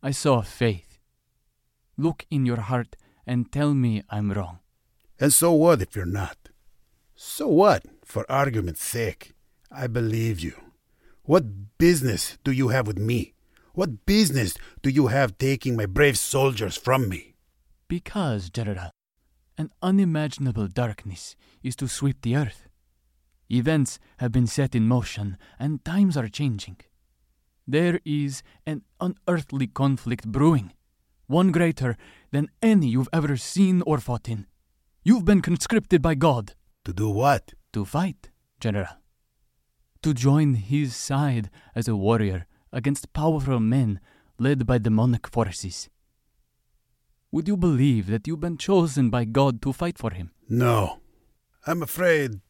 I 0.02 0.12
saw 0.12 0.42
faith. 0.42 1.00
Look 1.96 2.24
in 2.30 2.46
your 2.46 2.60
heart 2.60 2.96
and 3.26 3.50
tell 3.50 3.74
me 3.74 4.02
I'm 4.08 4.32
wrong. 4.32 4.60
And 5.18 5.32
so 5.32 5.52
what 5.52 5.82
if 5.82 5.96
you're 5.96 6.06
not? 6.06 6.36
So 7.16 7.48
what, 7.48 7.84
for 8.04 8.24
argument's 8.30 8.84
sake? 8.84 9.32
I 9.70 9.88
believe 9.88 10.38
you. 10.38 10.54
What 11.28 11.76
business 11.76 12.38
do 12.42 12.50
you 12.52 12.68
have 12.68 12.86
with 12.86 12.98
me? 12.98 13.34
What 13.74 14.06
business 14.06 14.54
do 14.80 14.88
you 14.88 15.08
have 15.08 15.36
taking 15.36 15.76
my 15.76 15.84
brave 15.84 16.16
soldiers 16.16 16.74
from 16.78 17.06
me? 17.06 17.34
Because, 17.86 18.48
General, 18.48 18.92
an 19.58 19.68
unimaginable 19.82 20.68
darkness 20.68 21.36
is 21.62 21.76
to 21.76 21.86
sweep 21.86 22.22
the 22.22 22.34
earth. 22.34 22.66
Events 23.50 23.98
have 24.20 24.32
been 24.32 24.46
set 24.46 24.74
in 24.74 24.88
motion, 24.88 25.36
and 25.58 25.84
times 25.84 26.16
are 26.16 26.28
changing. 26.28 26.78
There 27.66 28.00
is 28.06 28.42
an 28.64 28.84
unearthly 28.98 29.66
conflict 29.66 30.32
brewing, 30.32 30.72
one 31.26 31.52
greater 31.52 31.98
than 32.30 32.48
any 32.62 32.88
you've 32.88 33.10
ever 33.12 33.36
seen 33.36 33.82
or 33.82 33.98
fought 33.98 34.30
in. 34.30 34.46
You've 35.04 35.26
been 35.26 35.42
conscripted 35.42 36.00
by 36.00 36.14
God 36.14 36.54
To 36.86 36.94
do 36.94 37.10
what? 37.10 37.52
to 37.74 37.84
fight, 37.84 38.30
General. 38.60 38.96
To 40.02 40.14
join 40.14 40.54
his 40.54 40.94
side 40.94 41.50
as 41.74 41.88
a 41.88 41.96
warrior 41.96 42.46
against 42.72 43.12
powerful 43.12 43.60
men 43.60 44.00
led 44.38 44.66
by 44.66 44.78
demonic 44.78 45.26
forces. 45.28 45.88
Would 47.32 47.48
you 47.48 47.56
believe 47.56 48.06
that 48.06 48.26
you've 48.26 48.40
been 48.40 48.56
chosen 48.56 49.10
by 49.10 49.24
God 49.24 49.60
to 49.62 49.72
fight 49.72 49.98
for 49.98 50.12
him? 50.12 50.30
No. 50.48 51.00
I'm 51.66 51.82
afraid 51.82 52.40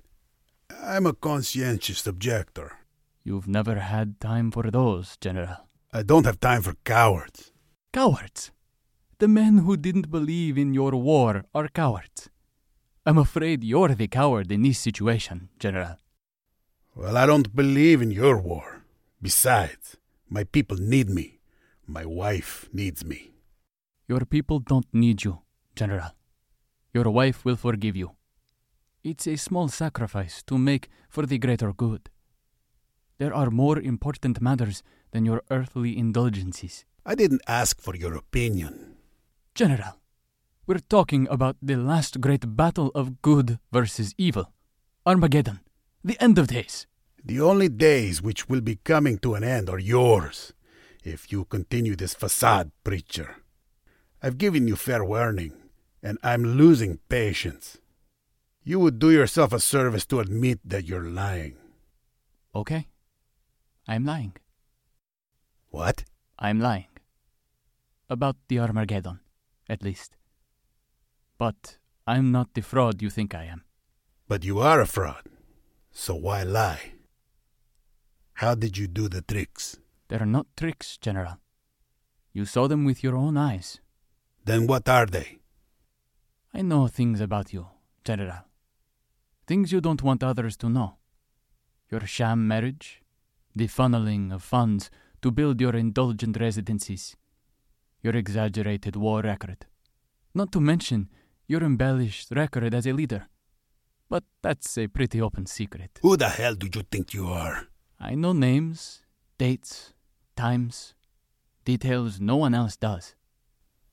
I'm 0.83 1.07
a 1.07 1.15
conscientious 1.15 2.07
objector. 2.07 2.73
You've 3.25 3.49
never 3.49 3.77
had 3.77 4.21
time 4.21 4.51
for 4.51 4.71
those, 4.71 5.17
General. 5.17 5.69
I 5.93 6.03
don't 6.03 6.27
have 6.27 6.41
time 6.41 6.63
for 6.63 6.75
cowards. 6.85 7.53
Cowards! 7.93 8.53
The 9.19 9.29
men 9.29 9.59
who 9.59 9.77
didn't 9.77 10.11
believe 10.11 10.57
in 10.57 10.75
your 10.75 10.93
war 10.93 11.45
are 11.55 11.69
cowards. 11.69 12.29
I'm 13.05 13.19
afraid 13.19 13.65
you're 13.65 13.95
the 13.95 14.07
coward 14.07 14.53
in 14.53 14.63
this 14.63 14.79
situation, 14.79 15.49
General. 15.59 15.97
Well, 16.99 17.17
I 17.17 17.27
don't 17.27 17.55
believe 17.55 18.03
in 18.03 18.11
your 18.11 18.39
war. 18.39 18.83
Besides, 19.23 19.97
my 20.29 20.43
people 20.43 20.77
need 20.77 21.09
me. 21.09 21.39
My 21.87 22.05
wife 22.05 22.69
needs 22.73 23.05
me. 23.05 23.35
Your 24.09 24.25
people 24.25 24.59
don't 24.59 24.93
need 24.93 25.23
you, 25.23 25.43
General. 25.77 26.11
Your 26.93 27.09
wife 27.09 27.45
will 27.45 27.55
forgive 27.55 27.95
you. 27.95 28.17
It's 29.05 29.29
a 29.29 29.37
small 29.37 29.69
sacrifice 29.69 30.43
to 30.49 30.59
make 30.59 30.89
for 31.09 31.25
the 31.25 31.39
greater 31.39 31.73
good. 31.73 32.11
There 33.19 33.33
are 33.33 33.51
more 33.51 33.79
important 33.79 34.41
matters 34.41 34.83
than 35.13 35.25
your 35.25 35.43
earthly 35.53 35.97
indulgences. 35.97 36.85
I 37.07 37.15
didn't 37.15 37.43
ask 37.47 37.81
for 37.81 37.95
your 37.95 38.17
opinion. 38.17 38.97
General, 39.55 40.01
we're 40.67 40.81
talking 40.91 41.29
about 41.29 41.59
the 41.63 41.77
last 41.77 42.21
great 42.21 42.57
battle 42.57 42.91
of 42.97 43.23
good 43.23 43.61
versus 43.71 44.17
evil. 44.19 44.53
Armageddon, 45.07 45.61
the 46.05 46.21
end 46.23 46.39
of 46.39 46.49
days. 46.49 46.87
The 47.25 47.41
only 47.41 47.69
days 47.69 48.23
which 48.23 48.49
will 48.49 48.61
be 48.61 48.77
coming 48.77 49.19
to 49.19 49.35
an 49.35 49.45
end 49.45 49.69
are 49.69 49.79
yours, 49.79 50.53
if 51.05 51.31
you 51.33 51.45
continue 51.45 51.97
this 51.97 52.15
facade, 52.15 52.71
preacher. 52.85 53.37
I've 54.23 54.39
given 54.39 54.67
you 54.67 54.77
fair 54.77 55.05
warning, 55.05 55.53
and 56.03 56.19
I'm 56.23 56.43
losing 56.45 56.99
patience. 57.09 57.79
You 58.65 58.81
would 58.81 58.99
do 58.99 59.11
yourself 59.11 59.53
a 59.53 59.61
service 59.61 60.07
to 60.07 60.21
admit 60.21 60.61
that 60.65 60.85
you're 60.87 61.09
lying. 61.09 61.57
Okay. 62.55 62.87
I'm 63.87 64.05
lying. 64.05 64.35
What? 65.71 66.05
I'm 66.39 66.61
lying. 66.61 66.89
About 68.11 68.37
the 68.49 68.59
Armageddon, 68.59 69.21
at 69.69 69.83
least. 69.83 70.17
But 71.39 71.79
I'm 72.07 72.33
not 72.33 72.55
the 72.55 72.63
fraud 72.63 73.03
you 73.03 73.11
think 73.11 73.35
I 73.35 73.45
am. 73.45 73.65
But 74.27 74.45
you 74.45 74.61
are 74.61 74.81
a 74.81 74.87
fraud. 74.87 75.25
So 76.01 76.15
why 76.15 76.45
lie? 76.45 76.93
How 78.35 78.55
did 78.55 78.79
you 78.79 78.87
do 78.87 79.09
the 79.09 79.21
tricks? 79.21 79.79
They're 80.07 80.25
not 80.25 80.47
tricks, 80.57 80.97
General. 80.97 81.39
You 82.33 82.45
saw 82.45 82.69
them 82.69 82.85
with 82.85 83.03
your 83.03 83.17
own 83.17 83.37
eyes. 83.37 83.81
Then 84.45 84.69
what 84.69 84.89
are 84.89 85.07
they? 85.07 85.41
I 86.55 86.63
know 86.63 86.87
things 86.87 87.21
about 87.21 87.53
you, 87.53 87.67
General. 88.05 88.45
Things 89.49 89.73
you 89.73 89.81
don't 89.81 90.05
want 90.05 90.23
others 90.23 90.57
to 90.59 90.69
know. 90.69 90.99
Your 91.91 92.07
sham 92.07 92.47
marriage, 92.47 93.03
the 93.57 93.67
funneling 93.67 94.33
of 94.33 94.45
funds 94.45 94.91
to 95.21 95.33
build 95.33 95.61
your 95.61 95.75
indulgent 95.75 96.39
residencies, 96.39 97.17
your 98.03 98.15
exaggerated 98.15 98.95
war 98.95 99.21
record, 99.23 99.67
not 100.33 100.53
to 100.53 100.61
mention 100.61 101.09
your 101.49 101.65
embellished 101.65 102.31
record 102.31 102.73
as 102.73 102.87
a 102.87 102.93
leader. 102.93 103.27
But 104.09 104.25
that's 104.43 104.79
a 104.79 104.87
pretty 104.89 105.21
open 105.21 105.47
secret. 105.47 105.99
Who 106.03 106.17
the 106.17 106.29
hell 106.29 106.55
do 106.55 106.69
you 106.73 106.83
think 106.91 107.13
you 107.13 107.27
are? 107.27 107.67
I 108.01 108.15
know 108.15 108.33
names, 108.33 109.03
dates, 109.39 109.93
times, 110.37 110.95
details 111.65 112.21
no 112.21 112.37
one 112.37 112.55
else 112.55 112.77
does. 112.77 113.15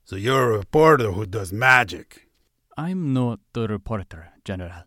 So 0.03 0.15
you're 0.15 0.53
a 0.53 0.57
reporter 0.57 1.12
who 1.12 1.25
does 1.25 1.51
magic. 1.51 2.29
I'm 2.77 3.13
not 3.13 3.39
a 3.55 3.67
reporter, 3.67 4.29
General. 4.43 4.84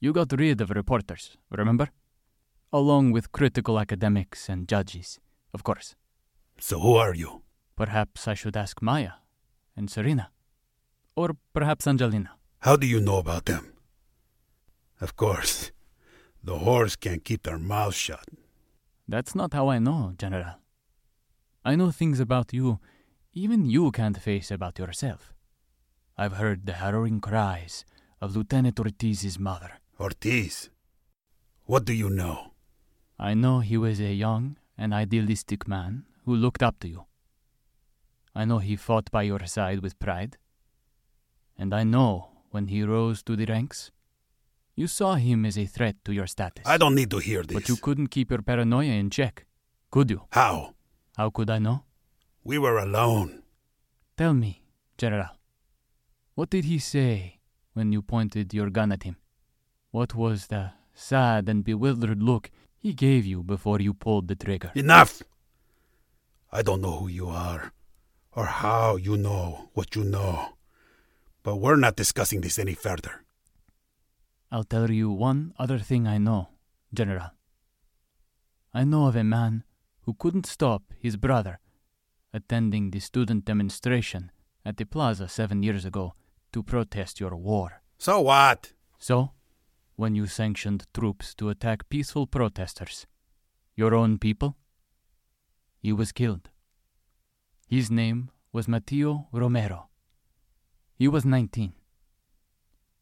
You 0.00 0.12
got 0.12 0.32
rid 0.32 0.60
of 0.60 0.70
reporters, 0.70 1.36
remember? 1.50 1.88
Along 2.72 3.10
with 3.10 3.32
critical 3.32 3.78
academics 3.78 4.48
and 4.48 4.68
judges, 4.68 5.18
of 5.52 5.64
course. 5.64 5.94
So 6.58 6.78
who 6.78 6.94
are 6.94 7.14
you? 7.14 7.42
Perhaps 7.76 8.28
I 8.28 8.34
should 8.34 8.56
ask 8.56 8.80
Maya 8.80 9.12
and 9.76 9.90
Serena. 9.90 10.30
Or 11.14 11.36
perhaps 11.52 11.86
Angelina. 11.86 12.30
How 12.60 12.76
do 12.76 12.86
you 12.86 13.00
know 13.00 13.18
about 13.18 13.46
them? 13.46 13.75
Of 15.00 15.16
course, 15.16 15.72
the 16.42 16.58
whores 16.58 16.98
can't 16.98 17.24
keep 17.24 17.42
their 17.42 17.58
mouths 17.58 17.96
shut. 17.96 18.28
That's 19.08 19.34
not 19.34 19.52
how 19.52 19.68
I 19.68 19.78
know, 19.78 20.14
General. 20.18 20.56
I 21.64 21.76
know 21.76 21.90
things 21.90 22.20
about 22.20 22.52
you 22.52 22.80
even 23.36 23.66
you 23.66 23.90
can't 23.90 24.16
face 24.16 24.50
about 24.50 24.78
yourself. 24.78 25.34
I've 26.16 26.38
heard 26.38 26.64
the 26.64 26.72
harrowing 26.72 27.20
cries 27.20 27.84
of 28.18 28.34
Lieutenant 28.34 28.80
Ortiz's 28.80 29.38
mother. 29.38 29.72
Ortiz? 30.00 30.70
What 31.66 31.84
do 31.84 31.92
you 31.92 32.08
know? 32.08 32.52
I 33.18 33.34
know 33.34 33.60
he 33.60 33.76
was 33.76 34.00
a 34.00 34.14
young 34.14 34.56
and 34.78 34.94
idealistic 34.94 35.68
man 35.68 36.06
who 36.24 36.34
looked 36.34 36.62
up 36.62 36.80
to 36.80 36.88
you. 36.88 37.04
I 38.34 38.46
know 38.46 38.58
he 38.58 38.74
fought 38.74 39.10
by 39.10 39.24
your 39.24 39.44
side 39.44 39.80
with 39.80 39.98
pride. 39.98 40.38
And 41.58 41.74
I 41.74 41.84
know 41.84 42.30
when 42.52 42.68
he 42.68 42.84
rose 42.84 43.22
to 43.24 43.36
the 43.36 43.44
ranks, 43.44 43.90
you 44.76 44.86
saw 44.86 45.14
him 45.14 45.46
as 45.46 45.56
a 45.58 45.64
threat 45.64 45.96
to 46.04 46.12
your 46.12 46.26
status. 46.26 46.64
I 46.66 46.76
don't 46.76 46.94
need 46.94 47.10
to 47.10 47.18
hear 47.18 47.42
this. 47.42 47.54
But 47.54 47.68
you 47.68 47.76
couldn't 47.76 48.08
keep 48.08 48.30
your 48.30 48.42
paranoia 48.42 48.92
in 48.92 49.10
check, 49.10 49.46
could 49.90 50.10
you? 50.10 50.22
How? 50.30 50.74
How 51.16 51.30
could 51.30 51.50
I 51.50 51.58
know? 51.58 51.84
We 52.44 52.58
were 52.58 52.78
alone. 52.78 53.42
Tell 54.16 54.34
me, 54.34 54.62
General, 54.98 55.30
what 56.34 56.50
did 56.50 56.66
he 56.66 56.78
say 56.78 57.40
when 57.72 57.90
you 57.90 58.02
pointed 58.02 58.52
your 58.52 58.70
gun 58.70 58.92
at 58.92 59.02
him? 59.02 59.16
What 59.90 60.14
was 60.14 60.48
the 60.48 60.72
sad 60.94 61.48
and 61.48 61.64
bewildered 61.64 62.22
look 62.22 62.50
he 62.78 62.92
gave 62.92 63.24
you 63.24 63.42
before 63.42 63.80
you 63.80 63.94
pulled 63.94 64.28
the 64.28 64.36
trigger? 64.36 64.72
Enough! 64.74 65.22
I 66.52 66.62
don't 66.62 66.82
know 66.82 66.98
who 66.98 67.08
you 67.08 67.28
are, 67.28 67.72
or 68.32 68.46
how 68.46 68.96
you 68.96 69.16
know 69.16 69.70
what 69.72 69.96
you 69.96 70.04
know, 70.04 70.54
but 71.42 71.56
we're 71.56 71.76
not 71.76 71.96
discussing 71.96 72.42
this 72.42 72.58
any 72.58 72.74
further. 72.74 73.25
I'll 74.50 74.64
tell 74.64 74.90
you 74.90 75.10
one 75.10 75.52
other 75.58 75.78
thing 75.78 76.06
I 76.06 76.18
know, 76.18 76.48
General. 76.94 77.30
I 78.72 78.84
know 78.84 79.06
of 79.06 79.16
a 79.16 79.24
man 79.24 79.64
who 80.02 80.14
couldn't 80.14 80.46
stop 80.46 80.82
his 80.98 81.16
brother 81.16 81.58
attending 82.32 82.90
the 82.90 83.00
student 83.00 83.44
demonstration 83.44 84.30
at 84.64 84.76
the 84.76 84.84
plaza 84.84 85.28
seven 85.28 85.62
years 85.62 85.84
ago 85.84 86.14
to 86.52 86.62
protest 86.62 87.18
your 87.18 87.34
war. 87.34 87.82
So 87.98 88.20
what? 88.20 88.72
So, 88.98 89.32
when 89.96 90.14
you 90.14 90.26
sanctioned 90.26 90.86
troops 90.92 91.34
to 91.36 91.48
attack 91.48 91.88
peaceful 91.88 92.26
protesters, 92.26 93.06
your 93.74 93.94
own 93.94 94.18
people, 94.18 94.56
he 95.80 95.92
was 95.92 96.12
killed. 96.12 96.50
His 97.68 97.90
name 97.90 98.30
was 98.52 98.68
Mateo 98.68 99.28
Romero. 99.32 99.88
He 100.94 101.08
was 101.08 101.24
19. 101.24 101.72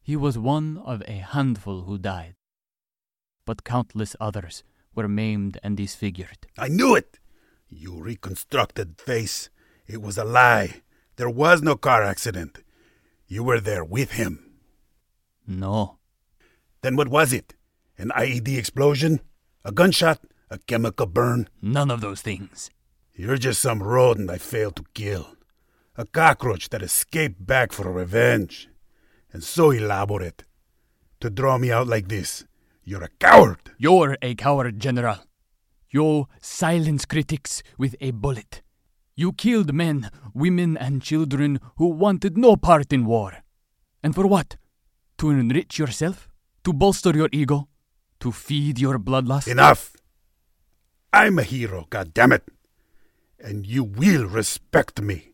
He 0.05 0.15
was 0.15 0.37
one 0.37 0.77
of 0.85 1.01
a 1.07 1.13
handful 1.13 1.81
who 1.81 1.97
died, 1.97 2.35
but 3.43 3.63
countless 3.63 4.15
others 4.19 4.63
were 4.93 5.07
maimed 5.07 5.57
and 5.63 5.75
disfigured. 5.75 6.45
I 6.59 6.67
knew 6.67 6.93
it! 6.93 7.17
You 7.69 7.99
reconstructed 7.99 9.01
face. 9.01 9.49
It 9.87 10.03
was 10.03 10.19
a 10.19 10.23
lie. 10.23 10.83
There 11.15 11.27
was 11.27 11.63
no 11.63 11.75
car 11.75 12.03
accident. 12.03 12.59
You 13.25 13.43
were 13.43 13.59
there 13.59 13.83
with 13.83 14.11
him. 14.11 14.57
No. 15.47 15.97
Then 16.83 16.95
what 16.95 17.07
was 17.07 17.33
it? 17.33 17.55
An 17.97 18.11
IED 18.15 18.59
explosion? 18.59 19.21
A 19.63 19.71
gunshot? 19.71 20.19
A 20.51 20.59
chemical 20.59 21.07
burn? 21.07 21.49
None 21.63 21.89
of 21.89 22.01
those 22.01 22.21
things. 22.21 22.69
You're 23.15 23.37
just 23.37 23.59
some 23.59 23.81
rodent 23.81 24.29
I 24.29 24.37
failed 24.37 24.75
to 24.75 24.85
kill. 24.93 25.35
A 25.97 26.05
cockroach 26.05 26.69
that 26.69 26.83
escaped 26.83 27.43
back 27.43 27.73
for 27.73 27.91
revenge. 27.91 28.69
And 29.35 29.43
so 29.43 29.71
elaborate. 29.71 30.45
To 31.19 31.29
draw 31.29 31.57
me 31.57 31.69
out 31.69 31.87
like 31.87 32.07
this. 32.07 32.45
You're 32.85 33.03
a 33.03 33.09
coward. 33.19 33.59
You're 33.77 34.15
a 34.21 34.33
coward, 34.33 34.79
General. 34.79 35.17
You 35.89 36.29
silence 36.39 37.03
critics 37.03 37.61
with 37.77 37.97
a 37.99 38.11
bullet. 38.11 38.61
You 39.13 39.33
killed 39.33 39.73
men, 39.73 40.09
women, 40.33 40.77
and 40.77 41.01
children 41.01 41.59
who 41.75 41.87
wanted 41.87 42.37
no 42.37 42.55
part 42.55 42.93
in 42.93 43.05
war. 43.05 43.43
And 44.01 44.15
for 44.15 44.25
what? 44.25 44.55
To 45.17 45.31
enrich 45.31 45.79
yourself? 45.79 46.29
To 46.63 46.71
bolster 46.71 47.11
your 47.13 47.27
ego? 47.33 47.67
To 48.21 48.31
feed 48.31 48.79
your 48.79 48.97
bloodlust? 48.97 49.49
Enough! 49.49 49.97
I'm 51.11 51.39
a 51.39 51.43
hero, 51.43 51.87
goddammit! 51.89 52.43
And 53.37 53.67
you 53.67 53.83
will 53.83 54.27
respect 54.27 55.01
me. 55.01 55.33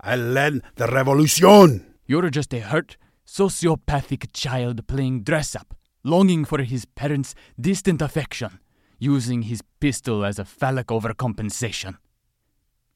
I 0.00 0.14
led 0.14 0.62
the 0.76 0.86
revolution! 0.86 1.94
You're 2.06 2.30
just 2.30 2.54
a 2.54 2.60
hurt, 2.60 2.96
sociopathic 3.26 4.32
child 4.32 4.86
playing 4.86 5.22
dress 5.22 5.54
up, 5.54 5.74
longing 6.04 6.44
for 6.44 6.62
his 6.62 6.84
parents' 6.84 7.34
distant 7.60 8.00
affection 8.00 8.58
using 8.98 9.42
his 9.42 9.62
pistol 9.80 10.24
as 10.24 10.38
a 10.38 10.44
phallic 10.44 10.86
overcompensation. 10.86 11.96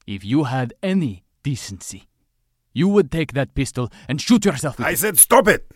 If 0.06 0.24
you 0.24 0.44
had 0.44 0.72
any 0.82 1.24
decency, 1.42 2.08
you 2.72 2.88
would 2.88 3.10
take 3.10 3.32
that 3.34 3.54
pistol 3.54 3.90
and 4.08 4.20
shoot 4.20 4.44
yourself 4.44 4.78
with 4.78 4.86
I 4.86 4.90
it. 4.92 4.98
said 4.98 5.18
stop 5.18 5.46
it! 5.48 5.70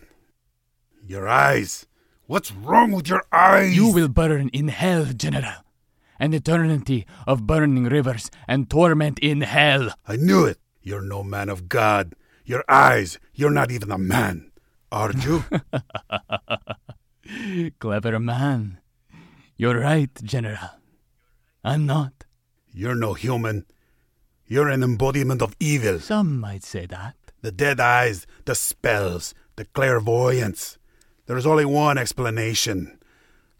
Your 1.05 1.27
eyes. 1.27 1.85
What's 2.25 2.51
wrong 2.51 2.91
with 2.91 3.07
your 3.07 3.23
eyes? 3.31 3.75
You 3.75 3.93
will 3.93 4.07
burn 4.07 4.49
in 4.49 4.69
hell, 4.69 5.05
General. 5.05 5.61
An 6.19 6.33
eternity 6.33 7.05
of 7.27 7.45
burning 7.45 7.83
rivers 7.83 8.31
and 8.47 8.67
torment 8.69 9.19
in 9.19 9.41
hell. 9.41 9.91
I 10.07 10.15
knew 10.15 10.45
it. 10.45 10.57
You're 10.81 11.01
no 11.01 11.21
man 11.23 11.49
of 11.49 11.69
God. 11.69 12.15
Your 12.45 12.63
eyes. 12.69 13.19
You're 13.33 13.51
not 13.51 13.71
even 13.71 13.91
a 13.91 13.97
man. 13.97 14.51
Are 14.91 15.11
you? 15.11 15.43
Clever 17.79 18.19
man. 18.19 18.79
You're 19.57 19.79
right, 19.79 20.11
General. 20.23 20.69
I'm 21.63 21.85
not. 21.85 22.25
You're 22.73 22.95
no 22.95 23.13
human. 23.13 23.65
You're 24.47 24.69
an 24.69 24.83
embodiment 24.83 25.41
of 25.41 25.55
evil. 25.59 25.99
Some 25.99 26.39
might 26.39 26.63
say 26.63 26.85
that. 26.85 27.15
The 27.41 27.51
dead 27.51 27.79
eyes, 27.79 28.27
the 28.45 28.55
spells, 28.55 29.33
the 29.55 29.65
clairvoyance. 29.65 30.77
There's 31.25 31.45
only 31.45 31.65
one 31.65 31.97
explanation 31.97 32.99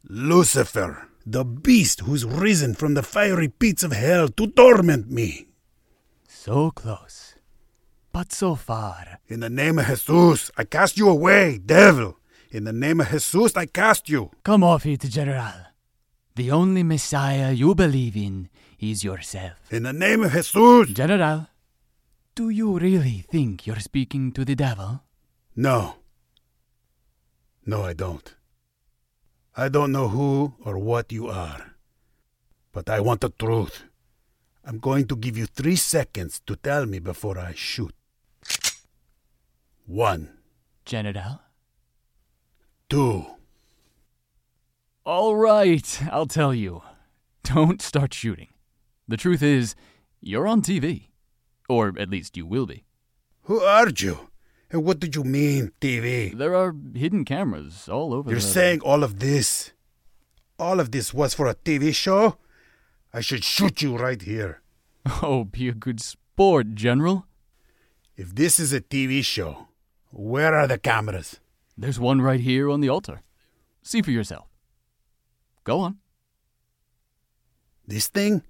Lucifer, 0.08 1.08
the 1.26 1.44
beast 1.44 2.02
who's 2.02 2.26
risen 2.26 2.76
from 2.76 2.94
the 2.94 3.02
fiery 3.02 3.48
pits 3.48 3.84
of 3.84 3.92
hell 3.92 4.28
to 4.30 4.48
torment 4.48 5.10
me. 5.10 5.48
So 6.28 6.70
close, 6.70 7.35
but 8.16 8.32
so 8.32 8.56
far. 8.56 9.20
In 9.28 9.42
the 9.42 9.50
name 9.50 9.78
of 9.78 9.88
Jesus, 9.88 10.50
I 10.56 10.64
cast 10.64 10.98
you 10.98 11.10
away, 11.10 11.58
devil. 11.58 12.18
In 12.50 12.64
the 12.64 12.72
name 12.72 13.02
of 13.02 13.10
Jesus, 13.10 13.58
I 13.58 13.66
cast 13.66 14.08
you. 14.08 14.32
Come 14.42 14.64
off 14.64 14.86
it, 14.86 15.02
General. 15.02 15.68
The 16.34 16.50
only 16.50 16.82
Messiah 16.82 17.52
you 17.52 17.76
believe 17.76 18.16
in 18.16 18.48
is 18.80 19.04
yourself. 19.04 19.58
In 19.70 19.84
the 19.84 19.92
name 19.92 20.24
of 20.24 20.32
Jesus. 20.32 20.94
General, 20.94 21.48
do 22.36 22.48
you 22.48 22.80
really 22.80 23.26
think 23.30 23.68
you're 23.68 23.84
speaking 23.84 24.32
to 24.32 24.46
the 24.46 24.56
devil? 24.56 25.02
No. 25.54 25.96
No, 27.66 27.84
I 27.84 27.92
don't. 27.92 28.34
I 29.58 29.68
don't 29.68 29.92
know 29.92 30.08
who 30.08 30.54
or 30.64 30.78
what 30.78 31.12
you 31.12 31.28
are. 31.28 31.76
But 32.72 32.90
I 32.90 33.02
want 33.02 33.20
the 33.20 33.32
truth. 33.32 33.84
I'm 34.64 34.80
going 34.80 35.06
to 35.08 35.18
give 35.18 35.38
you 35.38 35.48
three 35.48 35.76
seconds 35.76 36.42
to 36.48 36.56
tell 36.56 36.86
me 36.86 37.00
before 37.00 37.38
I 37.38 37.52
shoot. 37.54 37.94
One, 39.86 40.30
General? 40.86 41.42
two. 42.90 43.26
All 45.06 45.36
right, 45.36 46.02
I'll 46.12 46.26
tell 46.26 46.54
you. 46.54 46.82
Don't 47.44 47.82
start 47.82 48.14
shooting. 48.14 48.48
The 49.08 49.18
truth 49.18 49.44
is, 49.44 49.76
you're 50.22 50.48
on 50.48 50.62
TV. 50.64 51.10
Or 51.70 51.94
at 52.00 52.10
least 52.10 52.36
you 52.38 52.46
will 52.46 52.66
be. 52.66 52.84
Who 53.44 53.62
are 53.62 53.90
you? 53.90 54.30
And 54.72 54.84
what 54.84 55.00
did 55.00 55.16
you 55.16 55.24
mean, 55.24 55.72
TV? 55.80 56.36
There 56.36 56.56
are 56.56 56.74
hidden 56.96 57.24
cameras 57.24 57.88
all 57.88 58.14
over 58.14 58.32
You're 58.32 58.40
the... 58.40 58.46
saying 58.46 58.82
all 58.82 59.04
of 59.04 59.20
this? 59.20 59.72
All 60.58 60.80
of 60.80 60.92
this 60.92 61.14
was 61.14 61.36
for 61.36 61.48
a 61.48 61.56
TV 61.56 61.94
show? 61.94 62.38
I 63.14 63.22
should 63.22 63.44
shoot 63.44 63.82
you 63.82 63.98
right 63.98 64.22
here. 64.22 64.62
Oh, 65.22 65.44
be 65.44 65.70
a 65.70 65.74
good 65.74 66.02
sport, 66.02 66.74
General. 66.74 67.28
If 68.18 68.34
this 68.34 68.60
is 68.60 68.74
a 68.74 68.82
TV 68.82 69.24
show, 69.24 69.68
where 70.16 70.56
are 70.56 70.66
the 70.66 70.78
cameras? 70.78 71.42
There's 71.78 72.00
one 72.00 72.22
right 72.22 72.40
here 72.40 72.70
on 72.70 72.80
the 72.80 72.88
altar. 72.88 73.22
See 73.84 74.02
for 74.02 74.12
yourself. 74.12 74.48
Go 75.66 75.82
on. 75.82 75.98
This 77.86 78.08
thing? 78.08 78.44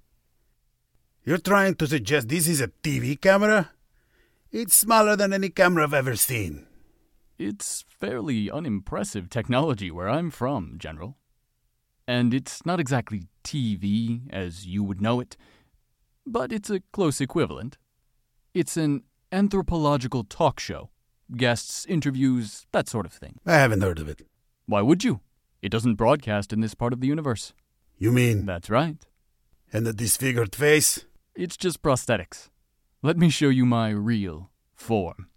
You're 1.24 1.38
trying 1.38 1.74
to 1.74 1.88
suggest 1.88 2.28
this 2.28 2.46
is 2.46 2.60
a 2.60 2.68
TV 2.68 3.20
camera? 3.20 3.72
It's 4.52 4.76
smaller 4.76 5.16
than 5.16 5.32
any 5.32 5.48
camera 5.48 5.82
I've 5.82 5.92
ever 5.92 6.14
seen. 6.14 6.68
It's 7.36 7.84
fairly 7.88 8.48
unimpressive 8.48 9.28
technology 9.28 9.90
where 9.90 10.08
I'm 10.08 10.30
from, 10.30 10.76
General. 10.78 11.16
And 12.06 12.32
it's 12.32 12.64
not 12.64 12.78
exactly 12.78 13.26
TV 13.42 14.32
as 14.32 14.66
you 14.66 14.84
would 14.84 15.00
know 15.00 15.18
it, 15.18 15.36
but 16.24 16.52
it's 16.52 16.70
a 16.70 16.80
close 16.92 17.20
equivalent. 17.20 17.76
It's 18.54 18.76
an 18.76 19.02
anthropological 19.32 20.22
talk 20.22 20.60
show. 20.60 20.90
Guests, 21.34 21.86
interviews, 21.86 22.66
that 22.72 22.88
sort 22.88 23.06
of 23.06 23.12
thing. 23.12 23.38
I 23.46 23.54
haven't 23.54 23.80
heard 23.82 23.98
of 23.98 24.08
it. 24.08 24.22
Why 24.66 24.80
would 24.82 25.02
you? 25.04 25.20
It 25.62 25.70
doesn't 25.70 25.94
broadcast 25.96 26.52
in 26.52 26.60
this 26.60 26.74
part 26.74 26.92
of 26.92 27.00
the 27.00 27.06
universe. 27.08 27.52
You 27.98 28.12
mean, 28.12 28.46
That's 28.46 28.70
right. 28.70 28.96
and 29.72 29.86
the 29.86 29.92
disfigured 29.92 30.54
face? 30.54 31.04
It's 31.34 31.56
just 31.56 31.82
prosthetics. 31.82 32.48
Let 33.02 33.16
me 33.16 33.28
show 33.30 33.48
you 33.48 33.66
my 33.66 33.90
real 33.90 34.50
form. 34.74 35.28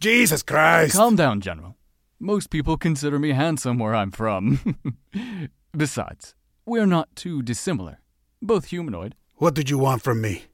Jesus 0.00 0.42
Christ! 0.42 0.94
Calm 0.94 1.16
down, 1.16 1.40
General. 1.40 1.76
Most 2.20 2.50
people 2.50 2.76
consider 2.76 3.18
me 3.18 3.32
handsome 3.32 3.78
where 3.78 3.94
I'm 3.94 4.10
from. 4.10 4.76
Besides, 5.76 6.34
we're 6.66 6.86
not 6.86 7.14
too 7.16 7.42
dissimilar. 7.42 7.98
Both 8.40 8.66
humanoid. 8.66 9.14
What 9.36 9.54
did 9.54 9.70
you 9.70 9.78
want 9.78 10.02
from 10.02 10.20
me? 10.20 10.44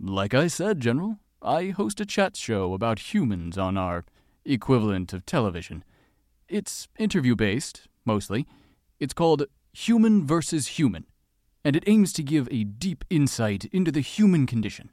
Like 0.00 0.34
I 0.34 0.46
said, 0.48 0.80
General, 0.80 1.18
I 1.44 1.70
host 1.70 2.00
a 2.00 2.06
chat 2.06 2.36
show 2.36 2.72
about 2.72 3.12
humans 3.12 3.58
on 3.58 3.76
our 3.76 4.06
equivalent 4.46 5.12
of 5.12 5.26
television. 5.26 5.84
It's 6.48 6.88
interview 6.98 7.36
based, 7.36 7.86
mostly. 8.06 8.46
It's 8.98 9.12
called 9.12 9.44
Human 9.74 10.26
versus 10.26 10.78
Human, 10.78 11.04
and 11.62 11.76
it 11.76 11.84
aims 11.86 12.14
to 12.14 12.22
give 12.22 12.48
a 12.50 12.64
deep 12.64 13.04
insight 13.10 13.66
into 13.66 13.92
the 13.92 14.00
human 14.00 14.46
condition. 14.46 14.90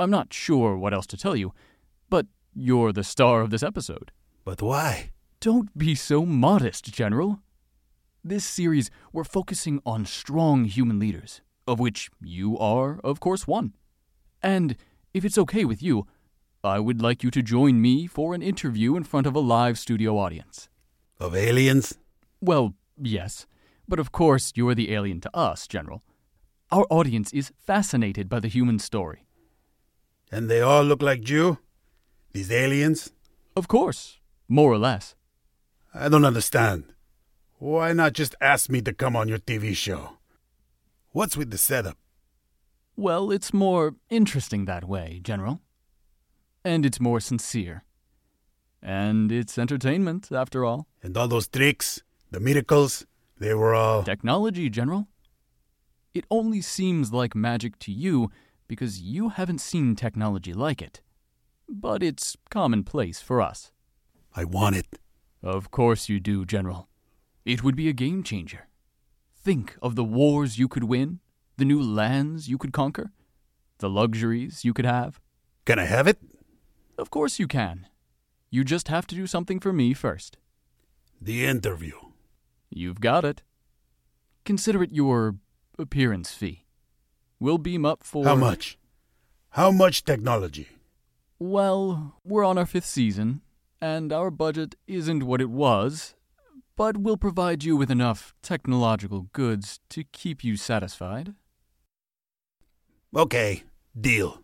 I'm 0.00 0.10
not 0.10 0.34
sure 0.34 0.76
what 0.76 0.92
else 0.92 1.06
to 1.08 1.16
tell 1.16 1.36
you, 1.36 1.52
but 2.10 2.26
you're 2.52 2.92
the 2.92 3.04
star 3.04 3.40
of 3.40 3.50
this 3.50 3.62
episode. 3.62 4.10
But 4.44 4.60
why? 4.60 5.10
Don't 5.38 5.76
be 5.78 5.94
so 5.94 6.26
modest, 6.26 6.92
General. 6.92 7.38
This 8.24 8.44
series, 8.44 8.90
we're 9.12 9.22
focusing 9.22 9.80
on 9.86 10.06
strong 10.06 10.64
human 10.64 10.98
leaders, 10.98 11.40
of 11.68 11.78
which 11.78 12.10
you 12.20 12.58
are, 12.58 12.98
of 13.04 13.20
course, 13.20 13.46
one. 13.46 13.74
And 14.42 14.76
if 15.16 15.24
it's 15.24 15.38
okay 15.38 15.64
with 15.64 15.82
you, 15.82 16.06
I 16.62 16.78
would 16.78 17.00
like 17.00 17.22
you 17.24 17.30
to 17.30 17.42
join 17.42 17.80
me 17.80 18.06
for 18.06 18.34
an 18.34 18.42
interview 18.42 18.96
in 18.96 19.04
front 19.04 19.26
of 19.26 19.34
a 19.34 19.40
live 19.40 19.78
studio 19.78 20.18
audience. 20.18 20.68
Of 21.18 21.34
aliens? 21.34 21.96
Well, 22.42 22.74
yes, 23.00 23.46
but 23.88 23.98
of 23.98 24.12
course 24.12 24.52
you're 24.54 24.74
the 24.74 24.92
alien 24.92 25.22
to 25.22 25.34
us, 25.34 25.66
General. 25.66 26.02
Our 26.70 26.86
audience 26.90 27.32
is 27.32 27.50
fascinated 27.56 28.28
by 28.28 28.40
the 28.40 28.48
human 28.48 28.78
story. 28.78 29.24
And 30.30 30.50
they 30.50 30.60
all 30.60 30.84
look 30.84 31.00
like 31.00 31.30
you? 31.30 31.60
These 32.34 32.52
aliens? 32.52 33.10
Of 33.56 33.68
course, 33.68 34.18
more 34.48 34.70
or 34.70 34.78
less. 34.78 35.14
I 35.94 36.10
don't 36.10 36.26
understand. 36.26 36.92
Why 37.58 37.94
not 37.94 38.12
just 38.12 38.34
ask 38.42 38.68
me 38.68 38.82
to 38.82 38.92
come 38.92 39.16
on 39.16 39.28
your 39.28 39.38
TV 39.38 39.74
show? 39.74 40.18
What's 41.12 41.38
with 41.38 41.50
the 41.50 41.56
setup? 41.56 41.96
Well, 42.96 43.30
it's 43.30 43.52
more 43.52 43.94
interesting 44.08 44.64
that 44.64 44.88
way, 44.88 45.20
General. 45.22 45.60
And 46.64 46.86
it's 46.86 46.98
more 46.98 47.20
sincere. 47.20 47.84
And 48.82 49.30
it's 49.30 49.58
entertainment, 49.58 50.32
after 50.32 50.64
all. 50.64 50.86
And 51.02 51.16
all 51.16 51.28
those 51.28 51.48
tricks, 51.48 52.02
the 52.30 52.40
miracles, 52.40 53.06
they 53.38 53.52
were 53.52 53.74
all. 53.74 54.02
Technology, 54.02 54.70
General. 54.70 55.08
It 56.14 56.24
only 56.30 56.62
seems 56.62 57.12
like 57.12 57.34
magic 57.34 57.78
to 57.80 57.92
you 57.92 58.30
because 58.68 59.00
you 59.00 59.28
haven't 59.28 59.60
seen 59.60 59.94
technology 59.94 60.54
like 60.54 60.80
it. 60.80 61.02
But 61.68 62.02
it's 62.02 62.36
commonplace 62.48 63.20
for 63.20 63.42
us. 63.42 63.72
I 64.34 64.44
want 64.44 64.76
it. 64.76 64.98
Of 65.42 65.70
course 65.70 66.08
you 66.08 66.18
do, 66.18 66.46
General. 66.46 66.88
It 67.44 67.62
would 67.62 67.76
be 67.76 67.88
a 67.88 67.92
game 67.92 68.22
changer. 68.22 68.68
Think 69.34 69.76
of 69.82 69.94
the 69.94 70.04
wars 70.04 70.58
you 70.58 70.66
could 70.66 70.84
win, 70.84 71.20
the 71.56 71.64
new 71.64 71.82
lands 71.82 72.48
you 72.48 72.58
could 72.58 72.72
conquer, 72.72 73.10
the 73.78 73.88
luxuries 73.88 74.64
you 74.64 74.72
could 74.74 74.84
have. 74.84 75.20
Can 75.64 75.78
I 75.78 75.84
have 75.84 76.06
it? 76.06 76.18
Of 76.98 77.10
course 77.10 77.38
you 77.38 77.46
can. 77.46 77.86
You 78.50 78.64
just 78.64 78.88
have 78.88 79.06
to 79.08 79.14
do 79.14 79.26
something 79.26 79.60
for 79.60 79.72
me 79.72 79.94
first. 79.94 80.38
The 81.20 81.44
interview. 81.44 81.96
You've 82.70 83.00
got 83.00 83.24
it. 83.24 83.42
Consider 84.44 84.82
it 84.82 84.92
your 84.92 85.36
appearance 85.78 86.32
fee. 86.32 86.64
We'll 87.40 87.58
beam 87.58 87.84
up 87.84 88.02
for. 88.02 88.24
How 88.24 88.36
much? 88.36 88.78
How 89.50 89.70
much 89.70 90.04
technology? 90.04 90.68
Well, 91.38 92.14
we're 92.24 92.44
on 92.44 92.56
our 92.56 92.66
fifth 92.66 92.86
season, 92.86 93.42
and 93.80 94.12
our 94.12 94.30
budget 94.30 94.74
isn't 94.86 95.24
what 95.24 95.40
it 95.40 95.50
was, 95.50 96.14
but 96.76 96.96
we'll 96.96 97.16
provide 97.16 97.64
you 97.64 97.76
with 97.76 97.90
enough 97.90 98.34
technological 98.42 99.28
goods 99.32 99.80
to 99.90 100.04
keep 100.04 100.44
you 100.44 100.56
satisfied. 100.56 101.34
Okay, 103.16 103.62
deal. 103.98 104.42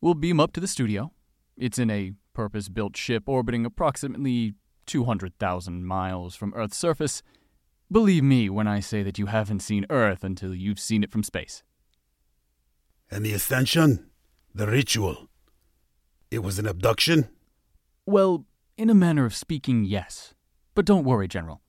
We'll 0.00 0.14
beam 0.14 0.40
up 0.40 0.52
to 0.54 0.60
the 0.60 0.66
studio. 0.66 1.12
It's 1.56 1.78
in 1.78 1.88
a 1.88 2.14
purpose 2.34 2.68
built 2.68 2.96
ship 2.96 3.28
orbiting 3.28 3.64
approximately 3.64 4.54
200,000 4.86 5.86
miles 5.86 6.34
from 6.34 6.52
Earth's 6.56 6.76
surface. 6.76 7.22
Believe 7.88 8.24
me 8.24 8.50
when 8.50 8.66
I 8.66 8.80
say 8.80 9.04
that 9.04 9.20
you 9.20 9.26
haven't 9.26 9.60
seen 9.60 9.86
Earth 9.88 10.24
until 10.24 10.52
you've 10.52 10.80
seen 10.80 11.04
it 11.04 11.12
from 11.12 11.22
space. 11.22 11.62
And 13.08 13.24
the 13.24 13.32
ascension? 13.32 14.10
The 14.52 14.66
ritual? 14.66 15.28
It 16.32 16.40
was 16.40 16.58
an 16.58 16.66
abduction? 16.66 17.28
Well, 18.04 18.46
in 18.76 18.90
a 18.90 18.94
manner 18.94 19.24
of 19.24 19.34
speaking, 19.36 19.84
yes. 19.84 20.34
But 20.74 20.86
don't 20.86 21.04
worry, 21.04 21.28
General. 21.28 21.60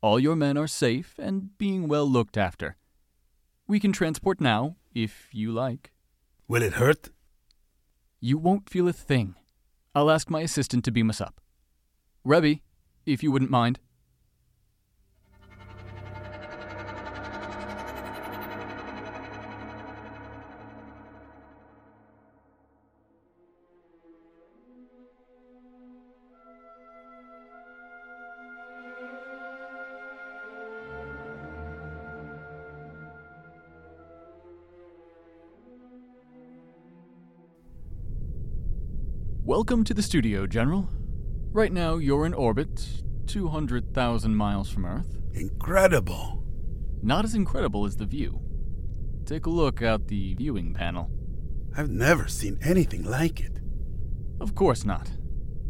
All 0.00 0.20
your 0.20 0.36
men 0.36 0.56
are 0.56 0.68
safe 0.68 1.16
and 1.18 1.58
being 1.58 1.88
well 1.88 2.08
looked 2.08 2.36
after. 2.36 2.76
We 3.66 3.80
can 3.80 3.92
transport 3.92 4.42
now, 4.42 4.76
if 4.94 5.28
you 5.32 5.50
like. 5.50 5.90
Will 6.46 6.62
it 6.62 6.74
hurt? 6.74 7.08
You 8.20 8.36
won't 8.36 8.68
feel 8.68 8.86
a 8.88 8.92
thing. 8.92 9.36
I'll 9.94 10.10
ask 10.10 10.28
my 10.28 10.42
assistant 10.42 10.84
to 10.84 10.92
beam 10.92 11.08
us 11.08 11.20
up. 11.20 11.40
Rebby, 12.24 12.62
if 13.06 13.22
you 13.22 13.32
wouldn't 13.32 13.50
mind. 13.50 13.78
Welcome 39.56 39.84
to 39.84 39.94
the 39.94 40.02
studio, 40.02 40.48
General. 40.48 40.88
Right 41.52 41.72
now, 41.72 41.98
you're 41.98 42.26
in 42.26 42.34
orbit, 42.34 42.88
200,000 43.28 44.34
miles 44.34 44.68
from 44.68 44.84
Earth. 44.84 45.16
Incredible. 45.32 46.42
Not 47.04 47.24
as 47.24 47.36
incredible 47.36 47.84
as 47.84 47.96
the 47.96 48.04
view. 48.04 48.40
Take 49.24 49.46
a 49.46 49.50
look 49.50 49.80
out 49.80 50.08
the 50.08 50.34
viewing 50.34 50.74
panel. 50.74 51.08
I've 51.76 51.88
never 51.88 52.26
seen 52.26 52.58
anything 52.64 53.04
like 53.04 53.38
it. 53.38 53.60
Of 54.40 54.56
course 54.56 54.84
not. 54.84 55.12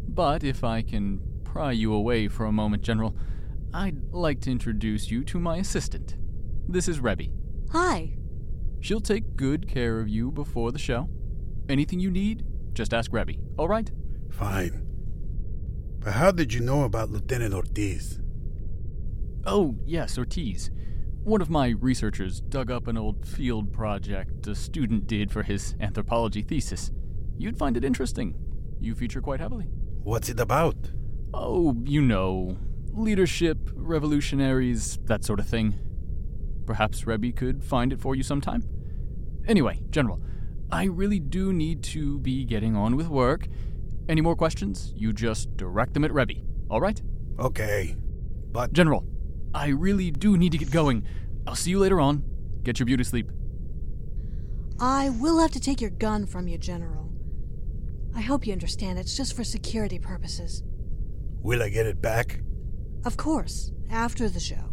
But 0.07 0.43
if 0.43 0.63
I 0.63 0.81
can 0.81 1.21
pry 1.43 1.71
you 1.71 1.93
away 1.93 2.27
for 2.27 2.47
a 2.47 2.51
moment, 2.51 2.81
General, 2.81 3.15
I'd 3.71 4.11
like 4.11 4.41
to 4.41 4.51
introduce 4.51 5.11
you 5.11 5.23
to 5.25 5.39
my 5.39 5.57
assistant. 5.57 6.15
This 6.67 6.87
is 6.87 6.99
Rebby. 6.99 7.31
Hi. 7.71 8.15
She'll 8.79 8.99
take 8.99 9.35
good 9.35 9.67
care 9.67 9.99
of 9.99 10.09
you 10.09 10.31
before 10.31 10.71
the 10.71 10.79
show. 10.79 11.07
Anything 11.69 11.99
you 11.99 12.09
need, 12.09 12.43
just 12.75 12.93
ask 12.93 13.11
Rebby, 13.11 13.39
all 13.57 13.67
right? 13.67 13.89
Fine. 14.29 14.85
But 15.99 16.13
how 16.13 16.31
did 16.31 16.53
you 16.53 16.61
know 16.61 16.83
about 16.83 17.09
Lieutenant 17.09 17.53
Ortiz? 17.53 18.19
Oh, 19.45 19.75
yes, 19.85 20.17
Ortiz. 20.17 20.69
One 21.23 21.41
of 21.41 21.49
my 21.49 21.69
researchers 21.69 22.41
dug 22.41 22.69
up 22.69 22.87
an 22.87 22.97
old 22.97 23.27
field 23.27 23.73
project 23.73 24.45
a 24.45 24.53
student 24.53 25.07
did 25.07 25.31
for 25.31 25.41
his 25.41 25.75
anthropology 25.79 26.43
thesis. 26.43 26.91
You'd 27.37 27.57
find 27.57 27.75
it 27.75 27.83
interesting. 27.83 28.35
You 28.79 28.93
feature 28.93 29.21
quite 29.21 29.39
heavily. 29.39 29.65
What's 30.03 30.29
it 30.29 30.39
about? 30.39 30.75
Oh, 31.33 31.75
you 31.83 32.01
know, 32.01 32.57
leadership, 32.93 33.57
revolutionaries, 33.73 34.99
that 35.05 35.25
sort 35.25 35.39
of 35.39 35.47
thing. 35.47 35.73
Perhaps 36.65 37.07
Rebby 37.07 37.31
could 37.31 37.63
find 37.63 37.91
it 37.91 37.99
for 37.99 38.15
you 38.15 38.21
sometime. 38.21 38.63
Anyway, 39.47 39.81
General, 39.89 40.21
I 40.71 40.85
really 40.85 41.19
do 41.19 41.53
need 41.53 41.83
to 41.83 42.19
be 42.19 42.43
getting 42.45 42.75
on 42.75 42.95
with 42.95 43.07
work. 43.07 43.47
Any 44.09 44.21
more 44.21 44.35
questions? 44.35 44.93
You 44.95 45.13
just 45.13 45.55
direct 45.57 45.93
them 45.93 46.03
at 46.03 46.11
Rebby, 46.11 46.43
all 46.69 46.81
right? 46.81 47.01
Okay. 47.39 47.95
But 48.51 48.73
General, 48.73 49.05
I 49.53 49.67
really 49.69 50.11
do 50.11 50.37
need 50.37 50.51
to 50.51 50.57
get 50.57 50.71
going. 50.71 51.05
I'll 51.47 51.55
see 51.55 51.71
you 51.71 51.79
later 51.79 51.99
on. 51.99 52.23
Get 52.63 52.79
your 52.79 52.85
beauty 52.85 53.03
sleep. 53.03 53.29
I 54.79 55.09
will 55.09 55.39
have 55.39 55.51
to 55.51 55.59
take 55.59 55.79
your 55.81 55.91
gun 55.91 56.25
from 56.25 56.47
you, 56.47 56.57
General. 56.57 57.09
I 58.15 58.21
hope 58.21 58.45
you 58.47 58.53
understand 58.53 58.97
it's 58.99 59.15
just 59.15 59.35
for 59.35 59.43
security 59.43 59.99
purposes. 59.99 60.63
will 61.41 61.61
I 61.61 61.69
get 61.69 61.85
it 61.85 62.01
back? 62.01 62.41
Of 63.05 63.17
course, 63.17 63.71
after 63.91 64.27
the 64.29 64.39
show. 64.39 64.71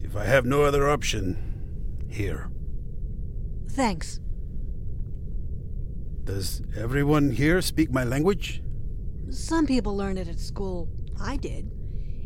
If 0.00 0.16
I 0.16 0.24
have 0.24 0.44
no 0.44 0.62
other 0.64 0.88
option, 0.88 2.04
here. 2.08 2.50
Thanks. 3.70 4.20
Does 6.28 6.60
everyone 6.76 7.30
here 7.30 7.62
speak 7.62 7.90
my 7.90 8.04
language? 8.04 8.62
Some 9.30 9.66
people 9.66 9.96
learn 9.96 10.18
it 10.18 10.28
at 10.28 10.38
school. 10.38 10.86
I 11.18 11.38
did. 11.38 11.70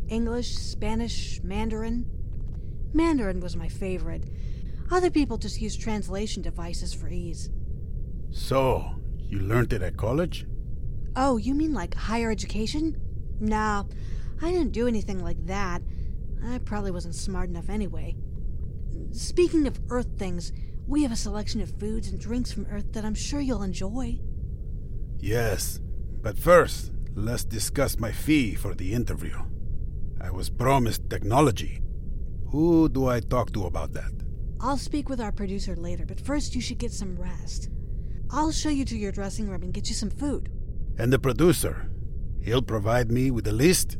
English, 0.09 0.57
Spanish, 0.57 1.39
Mandarin. 1.41 2.05
Mandarin 2.91 3.39
was 3.39 3.55
my 3.55 3.69
favorite. 3.69 4.25
Other 4.91 5.09
people 5.09 5.37
just 5.37 5.61
use 5.61 5.77
translation 5.77 6.41
devices 6.41 6.93
for 6.93 7.07
ease. 7.07 7.49
So, 8.29 8.93
you 9.19 9.39
learned 9.39 9.71
it 9.71 9.81
at 9.81 9.95
college? 9.95 10.47
Oh, 11.15 11.37
you 11.37 11.53
mean 11.53 11.71
like 11.71 11.95
higher 11.95 12.29
education? 12.29 12.99
Nah, 13.39 13.85
I 14.41 14.51
didn't 14.51 14.73
do 14.73 14.85
anything 14.85 15.23
like 15.23 15.45
that. 15.45 15.81
I 16.45 16.57
probably 16.57 16.91
wasn't 16.91 17.15
smart 17.15 17.47
enough 17.47 17.69
anyway. 17.69 18.17
Speaking 19.11 19.65
of 19.65 19.79
Earth 19.89 20.09
things, 20.17 20.51
we 20.87 21.03
have 21.03 21.11
a 21.11 21.15
selection 21.15 21.61
of 21.61 21.79
foods 21.79 22.09
and 22.09 22.19
drinks 22.19 22.51
from 22.51 22.67
Earth 22.69 22.91
that 22.93 23.05
I'm 23.05 23.15
sure 23.15 23.39
you'll 23.39 23.63
enjoy. 23.63 24.19
Yes. 25.19 25.79
But 26.21 26.37
first, 26.37 26.91
let's 27.15 27.45
discuss 27.45 27.99
my 27.99 28.11
fee 28.11 28.55
for 28.55 28.73
the 28.75 28.93
interview. 28.93 29.37
I 30.21 30.31
was 30.31 30.49
promised 30.49 31.09
technology. 31.09 31.81
Who 32.49 32.89
do 32.89 33.07
I 33.07 33.19
talk 33.19 33.51
to 33.53 33.65
about 33.65 33.93
that? 33.93 34.11
I'll 34.59 34.77
speak 34.77 35.09
with 35.09 35.19
our 35.19 35.31
producer 35.31 35.75
later, 35.75 36.05
but 36.05 36.19
first 36.19 36.55
you 36.55 36.61
should 36.61 36.77
get 36.77 36.91
some 36.91 37.17
rest. 37.17 37.69
I'll 38.31 38.51
show 38.51 38.69
you 38.69 38.85
to 38.85 38.97
your 38.97 39.11
dressing 39.11 39.49
room 39.49 39.63
and 39.63 39.73
get 39.73 39.89
you 39.89 39.95
some 39.95 40.09
food. 40.09 40.49
And 40.97 41.11
the 41.11 41.19
producer? 41.19 41.89
He'll 42.41 42.61
provide 42.61 43.11
me 43.11 43.31
with 43.31 43.47
a 43.47 43.51
list? 43.51 43.97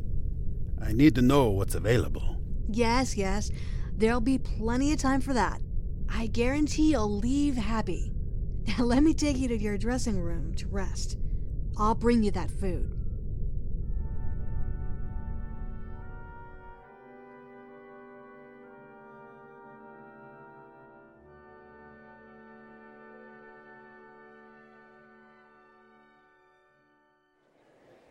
I 0.80 0.92
need 0.92 1.14
to 1.14 1.22
know 1.22 1.50
what's 1.50 1.74
available. 1.74 2.40
Yes, 2.70 3.16
yes, 3.16 3.50
there'll 3.96 4.20
be 4.20 4.38
plenty 4.38 4.92
of 4.92 4.98
time 4.98 5.20
for 5.20 5.32
that. 5.34 5.60
I 6.08 6.26
guarantee 6.26 6.92
you'll 6.92 7.18
leave 7.18 7.56
happy. 7.56 8.12
Now 8.66 8.84
let 8.84 9.02
me 9.02 9.12
take 9.12 9.36
you 9.36 9.46
to 9.48 9.58
your 9.58 9.76
dressing 9.76 10.18
room 10.18 10.54
to 10.54 10.66
rest. 10.68 11.18
I'll 11.76 11.94
bring 11.94 12.22
you 12.22 12.30
that 12.30 12.50
food. 12.50 12.90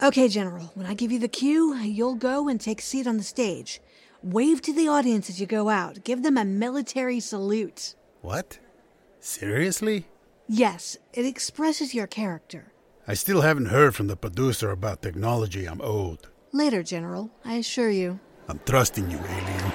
Okay, 0.04 0.28
General, 0.28 0.70
when 0.76 0.86
I 0.86 0.96
give 0.96 1.14
you 1.14 1.20
the 1.20 1.30
cue, 1.30 1.76
you'll 1.76 2.16
go 2.16 2.50
and 2.50 2.60
take 2.60 2.80
a 2.80 2.84
seat 2.84 3.08
on 3.08 3.16
the 3.16 3.24
stage. 3.24 3.80
Wave 4.24 4.62
to 4.62 4.72
the 4.72 4.88
audience 4.88 5.30
as 5.30 5.42
you 5.42 5.46
go 5.46 5.68
out. 5.68 6.06
Give 6.06 6.24
them 6.24 6.38
a 6.38 6.46
military 6.46 7.20
salute. 7.20 7.94
What? 8.22 8.58
Seriously? 9.20 10.06
Yes, 10.48 10.96
it 11.12 11.26
expresses 11.26 11.94
your 11.94 12.08
character. 12.08 12.72
I 13.06 13.16
still 13.16 13.42
haven't 13.42 13.66
heard 13.66 13.96
from 13.96 14.08
the 14.08 14.16
producer 14.16 14.72
about 14.72 15.02
technology 15.02 15.66
I'm 15.66 15.82
owed. 15.82 16.20
Later, 16.54 16.84
General, 16.84 17.32
I 17.44 17.56
assure 17.56 17.90
you. 17.90 18.22
I'm 18.48 18.62
trusting 18.66 19.12
you, 19.12 19.18
alien. 19.18 19.72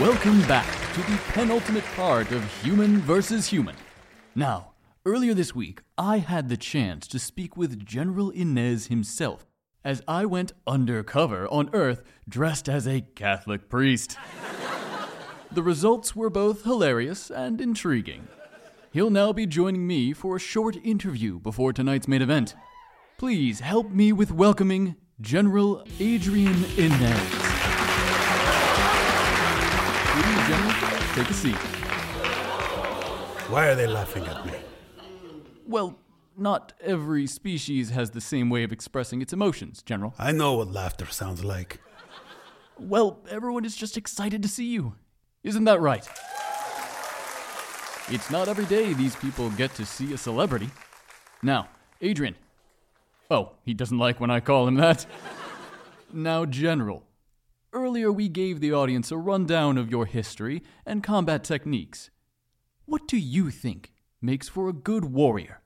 Welcome 0.00 0.40
back 0.48 0.66
to 0.94 1.00
the 1.02 1.20
penultimate 1.32 1.84
part 1.94 2.32
of 2.32 2.42
Human 2.64 2.98
versus 3.02 3.46
Human. 3.46 3.76
Now, 4.34 4.73
earlier 5.06 5.34
this 5.34 5.54
week, 5.54 5.82
I 5.98 6.18
had 6.18 6.48
the 6.48 6.56
chance 6.56 7.06
to 7.08 7.18
speak 7.18 7.58
with 7.58 7.84
General 7.84 8.30
Inez 8.30 8.86
himself 8.86 9.44
as 9.84 10.02
I 10.08 10.24
went 10.24 10.52
undercover 10.66 11.46
on 11.48 11.68
Earth 11.74 12.02
dressed 12.26 12.70
as 12.70 12.88
a 12.88 13.02
Catholic 13.02 13.68
priest. 13.68 14.16
the 15.52 15.62
results 15.62 16.16
were 16.16 16.30
both 16.30 16.64
hilarious 16.64 17.30
and 17.30 17.60
intriguing. 17.60 18.28
He'll 18.92 19.10
now 19.10 19.34
be 19.34 19.44
joining 19.44 19.86
me 19.86 20.14
for 20.14 20.36
a 20.36 20.40
short 20.40 20.76
interview 20.82 21.38
before 21.38 21.74
tonight's 21.74 22.08
main 22.08 22.22
event. 22.22 22.54
Please 23.18 23.60
help 23.60 23.90
me 23.90 24.10
with 24.10 24.32
welcoming 24.32 24.96
General 25.20 25.84
Adrian 26.00 26.64
Inez. 26.78 27.20
Please, 30.14 30.48
General, 30.48 30.72
take 31.14 31.28
a 31.28 31.34
seat. 31.34 31.56
Why 33.50 33.68
are 33.68 33.74
they 33.74 33.86
laughing 33.86 34.24
at 34.24 34.46
me? 34.46 34.54
Well, 35.66 35.98
not 36.36 36.72
every 36.80 37.26
species 37.26 37.90
has 37.90 38.10
the 38.10 38.20
same 38.20 38.50
way 38.50 38.64
of 38.64 38.72
expressing 38.72 39.22
its 39.22 39.32
emotions, 39.32 39.82
General. 39.82 40.14
I 40.18 40.32
know 40.32 40.54
what 40.54 40.72
laughter 40.72 41.06
sounds 41.06 41.44
like. 41.44 41.80
Well, 42.78 43.20
everyone 43.30 43.64
is 43.64 43.76
just 43.76 43.96
excited 43.96 44.42
to 44.42 44.48
see 44.48 44.66
you. 44.66 44.96
Isn't 45.42 45.64
that 45.64 45.80
right? 45.80 46.06
It's 48.08 48.30
not 48.30 48.48
every 48.48 48.66
day 48.66 48.92
these 48.92 49.16
people 49.16 49.48
get 49.50 49.74
to 49.76 49.86
see 49.86 50.12
a 50.12 50.18
celebrity. 50.18 50.68
Now, 51.42 51.68
Adrian. 52.02 52.36
Oh, 53.30 53.52
he 53.64 53.72
doesn't 53.72 53.98
like 53.98 54.20
when 54.20 54.30
I 54.30 54.40
call 54.40 54.68
him 54.68 54.74
that. 54.74 55.06
now, 56.12 56.44
General. 56.44 57.04
Earlier, 57.72 58.12
we 58.12 58.28
gave 58.28 58.60
the 58.60 58.72
audience 58.72 59.10
a 59.10 59.16
rundown 59.16 59.78
of 59.78 59.90
your 59.90 60.04
history 60.04 60.62
and 60.84 61.02
combat 61.02 61.42
techniques. 61.44 62.10
What 62.84 63.08
do 63.08 63.16
you 63.16 63.50
think 63.50 63.93
makes 64.20 64.48
for 64.48 64.68
a 64.68 64.72
good 64.72 65.04
warrior? 65.04 65.60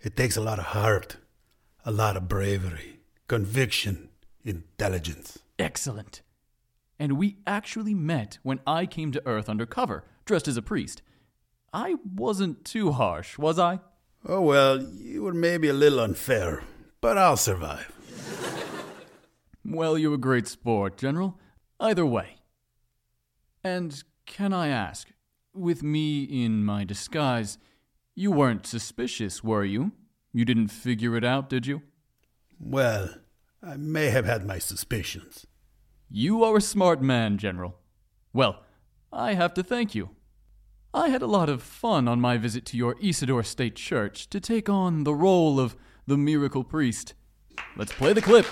It 0.00 0.16
takes 0.16 0.36
a 0.36 0.40
lot 0.40 0.58
of 0.58 0.66
heart, 0.66 1.16
a 1.84 1.90
lot 1.90 2.16
of 2.16 2.28
bravery, 2.28 3.00
conviction, 3.28 4.10
intelligence. 4.44 5.38
Excellent. 5.58 6.22
And 6.98 7.18
we 7.18 7.38
actually 7.46 7.94
met 7.94 8.38
when 8.42 8.60
I 8.66 8.86
came 8.86 9.12
to 9.12 9.26
Earth 9.26 9.48
undercover, 9.48 10.04
dressed 10.24 10.48
as 10.48 10.56
a 10.56 10.62
priest. 10.62 11.02
I 11.72 11.96
wasn't 12.14 12.64
too 12.64 12.92
harsh, 12.92 13.38
was 13.38 13.58
I? 13.58 13.80
Oh, 14.26 14.40
well, 14.40 14.82
you 14.82 15.22
were 15.22 15.34
maybe 15.34 15.68
a 15.68 15.72
little 15.74 16.00
unfair, 16.00 16.62
but 17.00 17.18
I'll 17.18 17.36
survive. 17.36 17.92
Well, 19.68 19.98
you're 19.98 20.14
a 20.14 20.18
great 20.18 20.46
sport, 20.46 20.96
General. 20.96 21.40
Either 21.80 22.06
way. 22.06 22.36
And 23.64 24.00
can 24.24 24.52
I 24.52 24.68
ask, 24.68 25.08
with 25.56 25.82
me 25.82 26.24
in 26.24 26.64
my 26.64 26.84
disguise, 26.84 27.58
you 28.14 28.30
weren't 28.30 28.66
suspicious, 28.66 29.44
were 29.44 29.64
you? 29.64 29.92
You 30.32 30.44
didn't 30.44 30.68
figure 30.68 31.16
it 31.16 31.24
out, 31.24 31.48
did 31.48 31.66
you? 31.66 31.82
Well, 32.58 33.10
I 33.62 33.76
may 33.76 34.10
have 34.10 34.24
had 34.24 34.46
my 34.46 34.58
suspicions. 34.58 35.46
You 36.08 36.44
are 36.44 36.56
a 36.56 36.60
smart 36.60 37.02
man, 37.02 37.38
General. 37.38 37.78
Well, 38.32 38.62
I 39.12 39.34
have 39.34 39.54
to 39.54 39.62
thank 39.62 39.94
you. 39.94 40.10
I 40.94 41.08
had 41.08 41.22
a 41.22 41.26
lot 41.26 41.48
of 41.48 41.62
fun 41.62 42.08
on 42.08 42.20
my 42.20 42.38
visit 42.38 42.64
to 42.66 42.76
your 42.76 42.96
Isidore 43.00 43.42
State 43.42 43.76
Church 43.76 44.30
to 44.30 44.40
take 44.40 44.68
on 44.68 45.04
the 45.04 45.14
role 45.14 45.60
of 45.60 45.76
the 46.06 46.16
miracle 46.16 46.64
priest. 46.64 47.14
Let's 47.76 47.92
play 47.92 48.12
the 48.12 48.22
clip. 48.22 48.46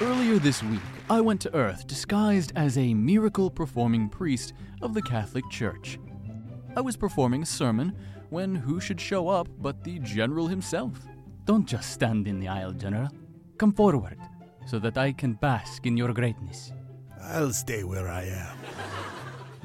Earlier 0.00 0.38
this 0.38 0.62
week, 0.62 0.80
I 1.10 1.20
went 1.20 1.40
to 1.40 1.54
Earth 1.56 1.88
disguised 1.88 2.52
as 2.54 2.78
a 2.78 2.94
miracle 2.94 3.50
performing 3.50 4.08
priest 4.08 4.52
of 4.80 4.94
the 4.94 5.02
Catholic 5.02 5.42
Church. 5.50 5.98
I 6.76 6.80
was 6.80 6.96
performing 6.96 7.42
a 7.42 7.46
sermon 7.46 7.96
when 8.30 8.54
who 8.54 8.78
should 8.78 9.00
show 9.00 9.28
up 9.28 9.48
but 9.58 9.82
the 9.82 9.98
General 9.98 10.46
himself? 10.46 10.92
Don't 11.46 11.66
just 11.66 11.90
stand 11.90 12.28
in 12.28 12.38
the 12.38 12.46
aisle, 12.46 12.74
General. 12.74 13.08
Come 13.56 13.72
forward 13.72 14.18
so 14.66 14.78
that 14.78 14.96
I 14.96 15.10
can 15.10 15.32
bask 15.32 15.84
in 15.84 15.96
your 15.96 16.12
greatness. 16.12 16.72
I'll 17.20 17.52
stay 17.52 17.82
where 17.82 18.06
I 18.06 18.22
am. 18.22 18.56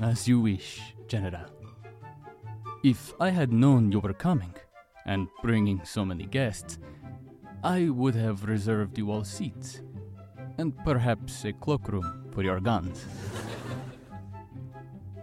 As 0.02 0.28
you 0.28 0.39
wish, 0.39 0.82
General. 1.08 1.46
If 2.84 3.13
I 3.19 3.30
had 3.30 3.54
known 3.54 3.91
you 3.91 4.00
were 4.00 4.13
coming 4.13 4.56
and 5.06 5.28
bringing 5.43 5.82
so 5.86 6.04
many 6.04 6.26
guests, 6.26 6.80
I 7.63 7.89
would 7.89 8.15
have 8.15 8.46
reserved 8.46 8.98
you 8.98 9.12
all 9.12 9.24
seats 9.24 9.82
and 10.58 10.78
perhaps 10.84 11.46
a 11.46 11.54
cloakroom 11.54 12.30
for 12.32 12.44
your 12.44 12.60
guns. 12.60 13.06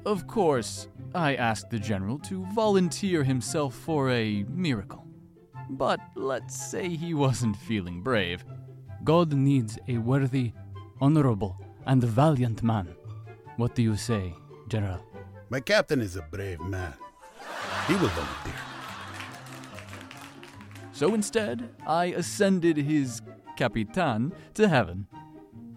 of 0.07 0.27
course, 0.27 0.89
I 1.15 1.35
asked 1.35 1.71
the 1.71 1.79
general 1.79 2.19
to 2.21 2.47
volunteer 2.55 3.25
himself 3.25 3.75
for 3.75 4.11
a 4.11 4.45
miracle. 4.45 5.07
But 5.69 6.01
let's 6.17 6.57
say 6.57 6.89
he 6.89 7.15
wasn't 7.15 7.57
feeling 7.57 8.03
brave. 8.03 8.45
God 9.05 9.33
needs 9.33 9.79
a 9.89 9.99
worthy, 9.99 10.53
honorable, 11.01 11.57
and 11.87 12.03
valiant 12.03 12.63
man. 12.63 12.89
What 13.57 13.75
do 13.75 13.83
you 13.83 13.97
say, 13.97 14.35
General? 14.69 15.05
My 15.49 15.61
captain 15.61 16.01
is 16.01 16.17
a 16.17 16.23
brave 16.23 16.61
man. 16.61 16.95
He 17.87 17.95
will 17.95 18.09
volunteer. 18.09 18.61
So 20.93 21.15
instead, 21.15 21.71
I 21.87 22.07
ascended 22.07 22.77
his 22.77 23.23
Capitan 23.57 24.33
to 24.55 24.69
heaven. 24.69 25.07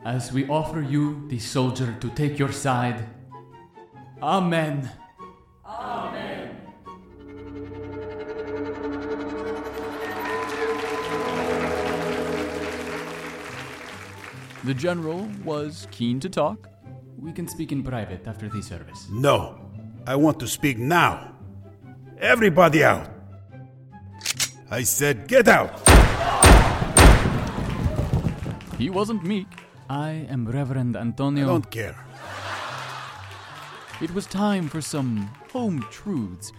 As 0.05 0.33
we 0.33 0.45
offer 0.49 0.81
you 0.81 1.25
the 1.29 1.39
soldier 1.39 1.95
to 2.01 2.09
take 2.09 2.37
your 2.37 2.51
side. 2.51 3.07
Amen. 4.21 4.91
Amen. 5.65 6.57
The 14.65 14.73
general 14.73 15.29
was 15.45 15.87
keen 15.91 16.19
to 16.19 16.29
talk. 16.29 16.67
We 17.17 17.31
can 17.31 17.47
speak 17.47 17.71
in 17.71 17.81
private 17.81 18.27
after 18.27 18.49
the 18.49 18.61
service. 18.61 19.07
No, 19.09 19.71
I 20.05 20.17
want 20.17 20.37
to 20.41 20.47
speak 20.47 20.77
now. 20.77 21.33
Everybody 22.19 22.83
out. 22.83 23.09
I 24.69 24.83
said, 24.83 25.27
get 25.29 25.47
out. 25.47 25.79
He 28.77 28.89
wasn't 28.89 29.23
meek. 29.23 29.47
I 29.89 30.25
am 30.29 30.47
Reverend 30.47 30.95
Antonio. 30.95 31.45
I 31.45 31.47
don't 31.47 31.69
care. 31.69 31.95
It 34.01 34.13
was 34.13 34.25
time 34.25 34.67
for 34.69 34.81
some 34.81 35.29
home 35.51 35.85
truths, 35.91 36.51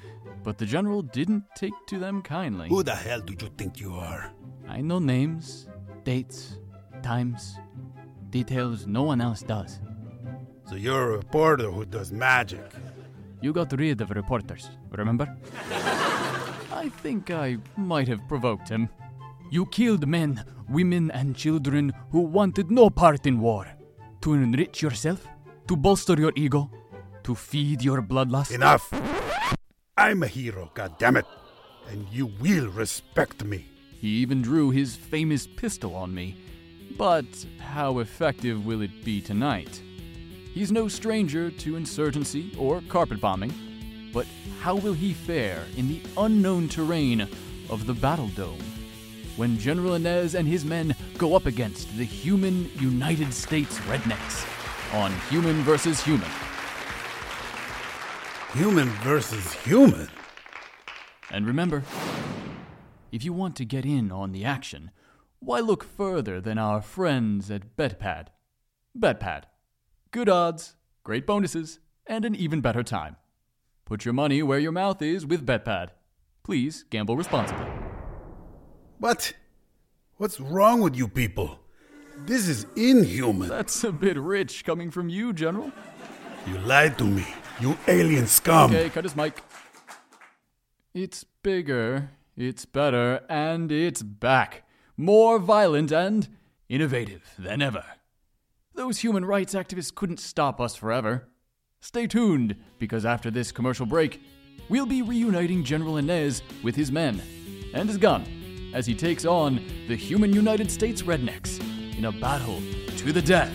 but 0.42 0.58
the 0.58 0.66
general 0.66 1.02
didn't 1.02 1.44
take 1.56 1.74
to 1.88 1.98
them 1.98 2.22
kindly. 2.22 2.68
Who 2.68 2.82
the 2.82 2.94
hell 2.94 3.20
do 3.20 3.32
you 3.32 3.50
think 3.58 3.80
you 3.80 3.94
are? 3.94 4.32
I 4.68 4.80
know 4.80 4.98
names, 4.98 5.68
dates, 6.04 6.58
times, 7.02 7.58
details 8.30 8.86
no 8.86 9.02
one 9.02 9.20
else 9.20 9.42
does. 9.42 9.80
So 10.68 10.76
you're 10.76 11.12
a 11.12 11.16
reporter 11.18 11.70
who 11.70 11.84
does 11.84 12.12
magic. 12.12 12.64
You 13.40 13.52
got 13.52 13.72
rid 13.72 14.00
of 14.00 14.10
reporters, 14.10 14.70
remember? 14.90 15.26
I 16.72 16.88
think 17.02 17.30
I 17.30 17.58
might 17.76 18.08
have 18.08 18.26
provoked 18.28 18.68
him. 18.68 18.88
You 19.50 19.66
killed 19.66 20.06
men, 20.06 20.44
women, 20.68 21.10
and 21.10 21.36
children 21.36 21.92
who 22.10 22.20
wanted 22.20 22.70
no 22.70 22.90
part 22.90 23.26
in 23.26 23.40
war. 23.40 23.66
To 24.22 24.34
enrich 24.34 24.82
yourself, 24.82 25.26
to 25.68 25.76
bolster 25.76 26.14
your 26.14 26.32
ego, 26.34 26.70
to 27.24 27.34
feed 27.34 27.82
your 27.82 28.02
bloodlust. 28.02 28.52
Enough. 28.52 28.92
I'm 29.96 30.22
a 30.22 30.26
hero, 30.26 30.70
goddammit. 30.74 31.24
And 31.90 32.06
you 32.10 32.26
will 32.40 32.68
respect 32.68 33.44
me. 33.44 33.66
He 34.00 34.08
even 34.08 34.42
drew 34.42 34.70
his 34.70 34.96
famous 34.96 35.46
pistol 35.46 35.94
on 35.94 36.14
me. 36.14 36.36
But 36.96 37.26
how 37.58 37.98
effective 37.98 38.64
will 38.64 38.80
it 38.82 39.04
be 39.04 39.20
tonight? 39.20 39.82
He's 40.52 40.72
no 40.72 40.88
stranger 40.88 41.50
to 41.50 41.76
insurgency 41.76 42.54
or 42.58 42.80
carpet 42.88 43.20
bombing, 43.20 43.52
but 44.12 44.26
how 44.60 44.76
will 44.76 44.92
he 44.92 45.12
fare 45.12 45.64
in 45.76 45.88
the 45.88 46.00
unknown 46.16 46.68
terrain 46.68 47.28
of 47.68 47.86
the 47.86 47.94
Battle 47.94 48.28
Dome 48.28 48.62
when 49.36 49.58
General 49.58 49.94
Inez 49.94 50.34
and 50.34 50.46
his 50.46 50.64
men 50.64 50.94
go 51.18 51.34
up 51.34 51.46
against 51.46 51.96
the 51.96 52.04
human 52.04 52.70
United 52.78 53.32
States 53.32 53.78
rednecks 53.80 54.44
on 54.94 55.12
Human 55.30 55.62
versus 55.62 56.02
Human? 56.02 56.30
Human 58.54 58.88
versus 59.02 59.52
human. 59.52 60.08
And 61.30 61.44
remember, 61.44 61.82
if 63.10 63.24
you 63.24 63.32
want 63.32 63.56
to 63.56 63.64
get 63.64 63.84
in 63.84 64.12
on 64.12 64.30
the 64.30 64.44
action, 64.44 64.92
why 65.40 65.58
look 65.58 65.82
further 65.82 66.40
than 66.40 66.56
our 66.56 66.80
friends 66.80 67.50
at 67.50 67.76
BetPad? 67.76 68.28
BetPad. 68.96 69.44
Good 70.12 70.28
odds, 70.28 70.76
great 71.02 71.26
bonuses, 71.26 71.80
and 72.06 72.24
an 72.24 72.36
even 72.36 72.60
better 72.60 72.84
time. 72.84 73.16
Put 73.84 74.04
your 74.04 74.14
money 74.14 74.42
where 74.42 74.60
your 74.60 74.72
mouth 74.72 75.02
is 75.02 75.26
with 75.26 75.44
BetPad. 75.44 75.88
Please 76.44 76.84
gamble 76.90 77.16
responsibly. 77.16 77.83
What? 79.04 79.34
What's 80.16 80.40
wrong 80.40 80.80
with 80.80 80.96
you 80.96 81.08
people? 81.08 81.60
This 82.24 82.48
is 82.48 82.66
inhuman. 82.74 83.50
That's 83.50 83.84
a 83.84 83.92
bit 83.92 84.16
rich 84.16 84.64
coming 84.64 84.90
from 84.90 85.10
you, 85.10 85.34
General. 85.34 85.70
You 86.46 86.56
lied 86.60 86.96
to 86.96 87.04
me. 87.04 87.26
You 87.60 87.76
alien 87.86 88.26
scum. 88.26 88.70
Okay, 88.70 88.88
cut 88.88 89.04
his 89.04 89.14
mic. 89.14 89.42
It's 90.94 91.22
bigger, 91.42 92.12
it's 92.34 92.64
better, 92.64 93.20
and 93.28 93.70
it's 93.70 94.02
back. 94.02 94.66
More 94.96 95.38
violent 95.38 95.92
and 95.92 96.26
innovative 96.70 97.34
than 97.38 97.60
ever. 97.60 97.84
Those 98.72 99.00
human 99.00 99.26
rights 99.26 99.52
activists 99.54 99.94
couldn't 99.94 100.18
stop 100.18 100.62
us 100.62 100.76
forever. 100.76 101.28
Stay 101.78 102.06
tuned, 102.06 102.56
because 102.78 103.04
after 103.04 103.30
this 103.30 103.52
commercial 103.52 103.84
break, 103.84 104.22
we'll 104.70 104.86
be 104.86 105.02
reuniting 105.02 105.62
General 105.62 105.98
Inez 105.98 106.40
with 106.62 106.74
his 106.74 106.90
men 106.90 107.20
and 107.74 107.86
his 107.86 107.98
gun 107.98 108.24
as 108.74 108.84
he 108.84 108.94
takes 108.94 109.24
on 109.24 109.60
the 109.88 109.96
human 109.96 110.32
United 110.32 110.70
States 110.70 111.02
rednecks 111.02 111.60
in 111.96 112.04
a 112.06 112.12
battle 112.12 112.60
to 112.96 113.12
the 113.12 113.22
death. 113.22 113.52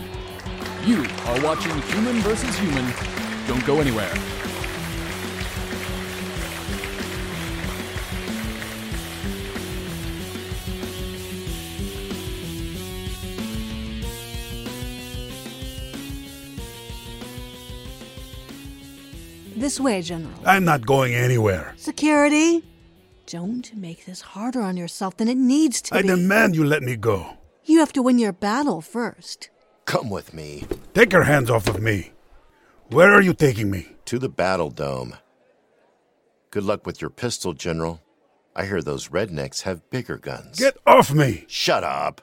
You 0.86 1.04
are 1.26 1.40
watching 1.42 1.76
Human 1.82 2.16
versus 2.20 2.58
Human. 2.58 2.92
Don't 3.46 3.64
go 3.66 3.80
anywhere. 3.80 4.10
This 19.54 19.78
way, 19.78 20.00
General. 20.00 20.32
I'm 20.46 20.64
not 20.64 20.86
going 20.86 21.14
anywhere. 21.14 21.74
Security! 21.76 22.64
Don't 23.30 23.72
make 23.76 24.06
this 24.06 24.20
harder 24.20 24.60
on 24.60 24.76
yourself 24.76 25.16
than 25.16 25.28
it 25.28 25.36
needs 25.36 25.80
to 25.82 25.94
I 25.94 26.02
be. 26.02 26.10
I 26.10 26.16
demand 26.16 26.56
you 26.56 26.64
let 26.64 26.82
me 26.82 26.96
go. 26.96 27.38
You 27.64 27.78
have 27.78 27.92
to 27.92 28.02
win 28.02 28.18
your 28.18 28.32
battle 28.32 28.80
first. 28.80 29.50
Come 29.84 30.10
with 30.10 30.34
me 30.34 30.64
Take 30.94 31.12
your 31.12 31.22
hands 31.22 31.48
off 31.48 31.68
of 31.68 31.80
me. 31.80 32.10
Where 32.88 33.12
are 33.12 33.20
you 33.20 33.32
taking 33.32 33.70
me? 33.70 33.86
to 34.06 34.18
the 34.18 34.28
battle 34.28 34.70
dome. 34.70 35.14
Good 36.50 36.64
luck 36.64 36.84
with 36.84 37.00
your 37.00 37.10
pistol, 37.10 37.52
General. 37.52 38.02
I 38.56 38.66
hear 38.66 38.82
those 38.82 39.10
rednecks 39.10 39.62
have 39.62 39.88
bigger 39.88 40.18
guns. 40.18 40.58
Get 40.58 40.76
off 40.84 41.14
me! 41.14 41.44
Shut 41.46 41.84
up. 41.84 42.20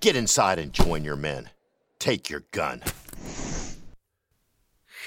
Get 0.00 0.14
inside 0.14 0.58
and 0.58 0.74
join 0.74 1.04
your 1.04 1.16
men. 1.16 1.48
Take 1.98 2.28
your 2.28 2.44
gun. 2.50 2.82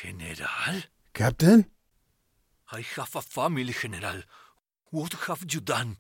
General? 0.02 0.84
Captain? 1.14 1.68
I 2.72 2.82
have 2.96 3.16
a 3.16 3.22
family, 3.22 3.74
General. 3.74 4.24
What 4.92 5.14
have 5.14 5.46
you 5.50 5.62
done? 5.62 5.98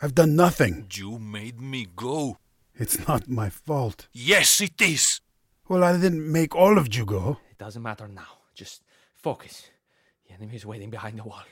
I've 0.00 0.14
done 0.14 0.36
nothing. 0.36 0.86
You 0.92 1.18
made 1.18 1.60
me 1.60 1.86
go. 1.96 2.38
It's 2.74 3.08
not 3.08 3.28
my 3.28 3.50
fault. 3.50 4.08
Yes, 4.12 4.60
it 4.60 4.80
is. 4.80 5.20
Well, 5.68 5.82
I 5.82 5.98
didn't 5.98 6.30
make 6.30 6.54
all 6.54 6.78
of 6.78 6.94
you 6.94 7.04
go. 7.04 7.38
It 7.50 7.58
doesn't 7.58 7.82
matter 7.82 8.06
now. 8.06 8.38
Just 8.54 8.82
focus. 9.14 9.70
The 10.28 10.34
enemy 10.34 10.56
is 10.56 10.66
waiting 10.66 10.90
behind 10.90 11.18
the 11.18 11.24
wall. 11.24 11.42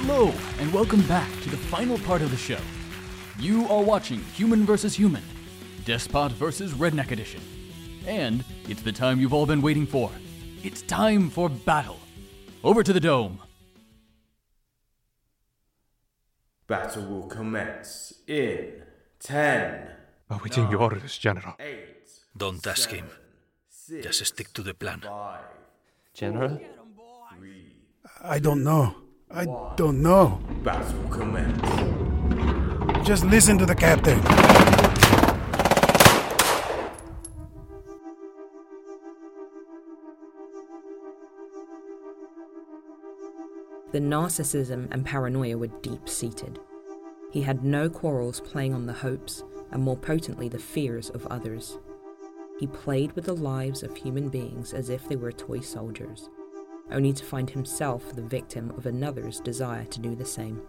Hello, 0.00 0.32
and 0.60 0.72
welcome 0.72 1.02
back 1.08 1.28
to 1.42 1.50
the 1.50 1.56
final 1.56 1.98
part 1.98 2.22
of 2.22 2.30
the 2.30 2.36
show. 2.36 2.60
You 3.36 3.66
are 3.68 3.82
watching 3.82 4.20
Human 4.36 4.64
vs. 4.64 4.94
Human, 4.94 5.24
Despot 5.84 6.30
vs. 6.30 6.72
Redneck 6.74 7.10
Edition. 7.10 7.40
And 8.06 8.44
it's 8.68 8.80
the 8.80 8.92
time 8.92 9.18
you've 9.18 9.34
all 9.34 9.44
been 9.44 9.60
waiting 9.60 9.86
for. 9.86 10.12
It's 10.62 10.82
time 10.82 11.28
for 11.30 11.48
battle. 11.48 11.98
Over 12.62 12.84
to 12.84 12.92
the 12.92 13.00
dome. 13.00 13.40
Battle 16.68 17.04
will 17.04 17.26
commence 17.26 18.14
in 18.28 18.84
10, 19.18 19.88
Awaiting 20.30 20.70
your 20.70 20.80
orders, 20.80 21.18
General. 21.18 21.56
8, 21.58 21.76
Don't 22.36 22.64
ask 22.64 22.88
him. 22.90 23.08
Just 24.00 24.24
stick 24.24 24.52
to 24.52 24.62
the 24.62 24.74
plan. 24.74 25.00
5, 25.00 25.40
General? 26.14 26.60
3. 27.36 27.72
I 28.22 28.38
don't 28.38 28.62
know. 28.62 28.94
I 29.30 29.44
don't 29.76 30.02
know. 30.02 30.40
Battle 30.64 31.08
commence. 31.10 31.60
Just 33.06 33.24
listen 33.24 33.58
to 33.58 33.66
the 33.66 33.74
captain. 33.74 34.18
The 43.92 44.00
narcissism 44.00 44.88
and 44.92 45.04
paranoia 45.04 45.58
were 45.58 45.66
deep 45.66 46.08
seated. 46.08 46.58
He 47.30 47.42
had 47.42 47.64
no 47.64 47.90
quarrels 47.90 48.40
playing 48.40 48.72
on 48.72 48.86
the 48.86 48.92
hopes, 48.92 49.44
and 49.70 49.82
more 49.82 49.96
potently, 49.96 50.48
the 50.48 50.58
fears 50.58 51.10
of 51.10 51.26
others. 51.26 51.78
He 52.58 52.66
played 52.66 53.12
with 53.12 53.26
the 53.26 53.36
lives 53.36 53.82
of 53.82 53.94
human 53.96 54.30
beings 54.30 54.72
as 54.72 54.88
if 54.88 55.06
they 55.06 55.16
were 55.16 55.32
toy 55.32 55.60
soldiers, 55.60 56.30
only 56.90 57.12
to 57.12 57.24
find 57.24 57.50
himself 57.50 58.14
the 58.14 58.22
victim 58.22 58.70
of 58.76 58.86
another's 58.86 59.40
desire 59.40 59.84
to 59.86 60.00
do 60.00 60.14
the 60.14 60.24
same. 60.24 60.62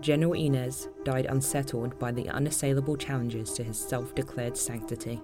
General 0.00 0.32
Inez 0.32 0.88
died 1.04 1.26
unsettled 1.26 1.98
by 1.98 2.10
the 2.10 2.28
unassailable 2.28 2.96
challenges 2.96 3.52
to 3.52 3.62
his 3.62 3.78
self 3.78 4.14
declared 4.14 4.56
sanctity. 4.56 5.20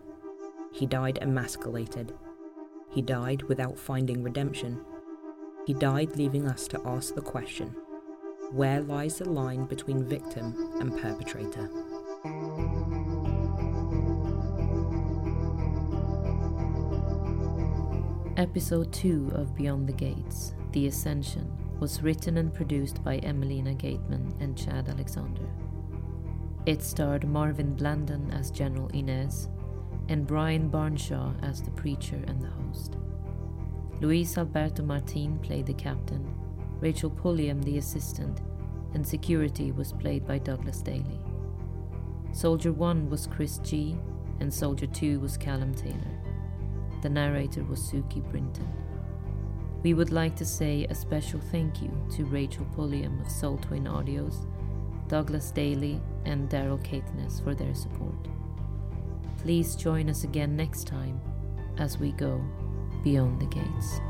He 0.73 0.87
died 0.87 1.19
emasculated. 1.21 2.13
He 2.91 3.03
died 3.03 3.43
without 3.43 3.79
finding 3.79 4.23
redemption. 4.23 4.81
He 5.67 5.75
died 5.75 6.17
leaving 6.17 6.47
us 6.47 6.69
to 6.69 6.81
ask 6.87 7.15
the 7.15 7.21
question 7.21 7.75
where 8.53 8.81
lies 8.81 9.19
the 9.19 9.29
line 9.29 9.67
between 9.67 10.05
victim 10.05 10.73
and 10.81 10.97
perpetrator? 10.97 11.71
Episode 18.39 18.93
2 18.93 19.33
of 19.35 19.57
Beyond 19.57 19.89
the 19.89 19.93
Gates, 19.93 20.55
The 20.71 20.87
Ascension, 20.87 21.51
was 21.81 22.05
written 22.05 22.39
and 22.39 22.55
produced 22.55 23.03
by 23.03 23.19
Emmelina 23.19 23.77
Gateman 23.77 24.33
and 24.41 24.57
Chad 24.57 24.89
Alexander. 24.89 25.43
It 26.65 26.81
starred 26.81 27.27
Marvin 27.27 27.75
Blandon 27.75 28.33
as 28.33 28.53
General 28.53 28.87
Inez 28.91 29.49
and 30.09 30.25
Brian 30.25 30.71
Barnshaw 30.71 31.35
as 31.43 31.63
the 31.63 31.73
preacher 31.73 32.23
and 32.29 32.41
the 32.41 32.47
host. 32.47 32.97
Luis 34.01 34.39
Alberto 34.39 34.85
Martin 34.85 35.41
played 35.41 35.67
the 35.67 35.75
captain, 35.75 36.33
Rachel 36.79 37.11
Pulliam 37.11 37.61
the 37.61 37.79
assistant, 37.79 38.43
and 38.95 39.05
security 39.05 39.73
was 39.73 39.93
played 39.93 40.25
by 40.29 40.39
Douglas 40.39 40.81
Daly. 40.81 41.19
Soldier 42.31 42.73
1 42.73 43.11
was 43.11 43.27
Chris 43.27 43.59
G, 43.59 43.99
and 44.39 44.55
Soldier 44.55 44.87
2 44.87 45.19
was 45.19 45.37
Callum 45.37 45.75
Taylor. 45.75 46.18
The 47.01 47.09
narrator 47.09 47.63
was 47.65 47.81
Suki 47.81 48.29
Brinton. 48.29 48.69
We 49.85 49.95
would 49.95 50.11
like 50.11 50.35
to 50.37 50.45
say 50.45 50.85
a 50.91 50.95
special 50.95 51.41
thank 51.53 51.81
you 51.81 51.91
to 52.17 52.25
Rachel 52.25 52.67
Pulliam 52.75 53.21
of 53.21 53.31
Sole 53.31 53.59
Twin 53.59 53.85
Audios, 53.85 54.47
Douglas 55.07 55.53
Daly, 55.53 56.01
and 56.25 56.51
Daryl 56.51 56.83
Caithness 56.83 57.41
for 57.41 57.55
their 57.55 57.75
support. 57.75 58.29
Please 59.39 59.77
join 59.77 60.11
us 60.11 60.25
again 60.25 60.57
next 60.57 60.89
time 60.89 61.21
as 61.79 61.99
we 61.99 62.11
go 62.13 62.43
beyond 63.05 63.41
the 63.41 63.47
gates. 63.47 64.01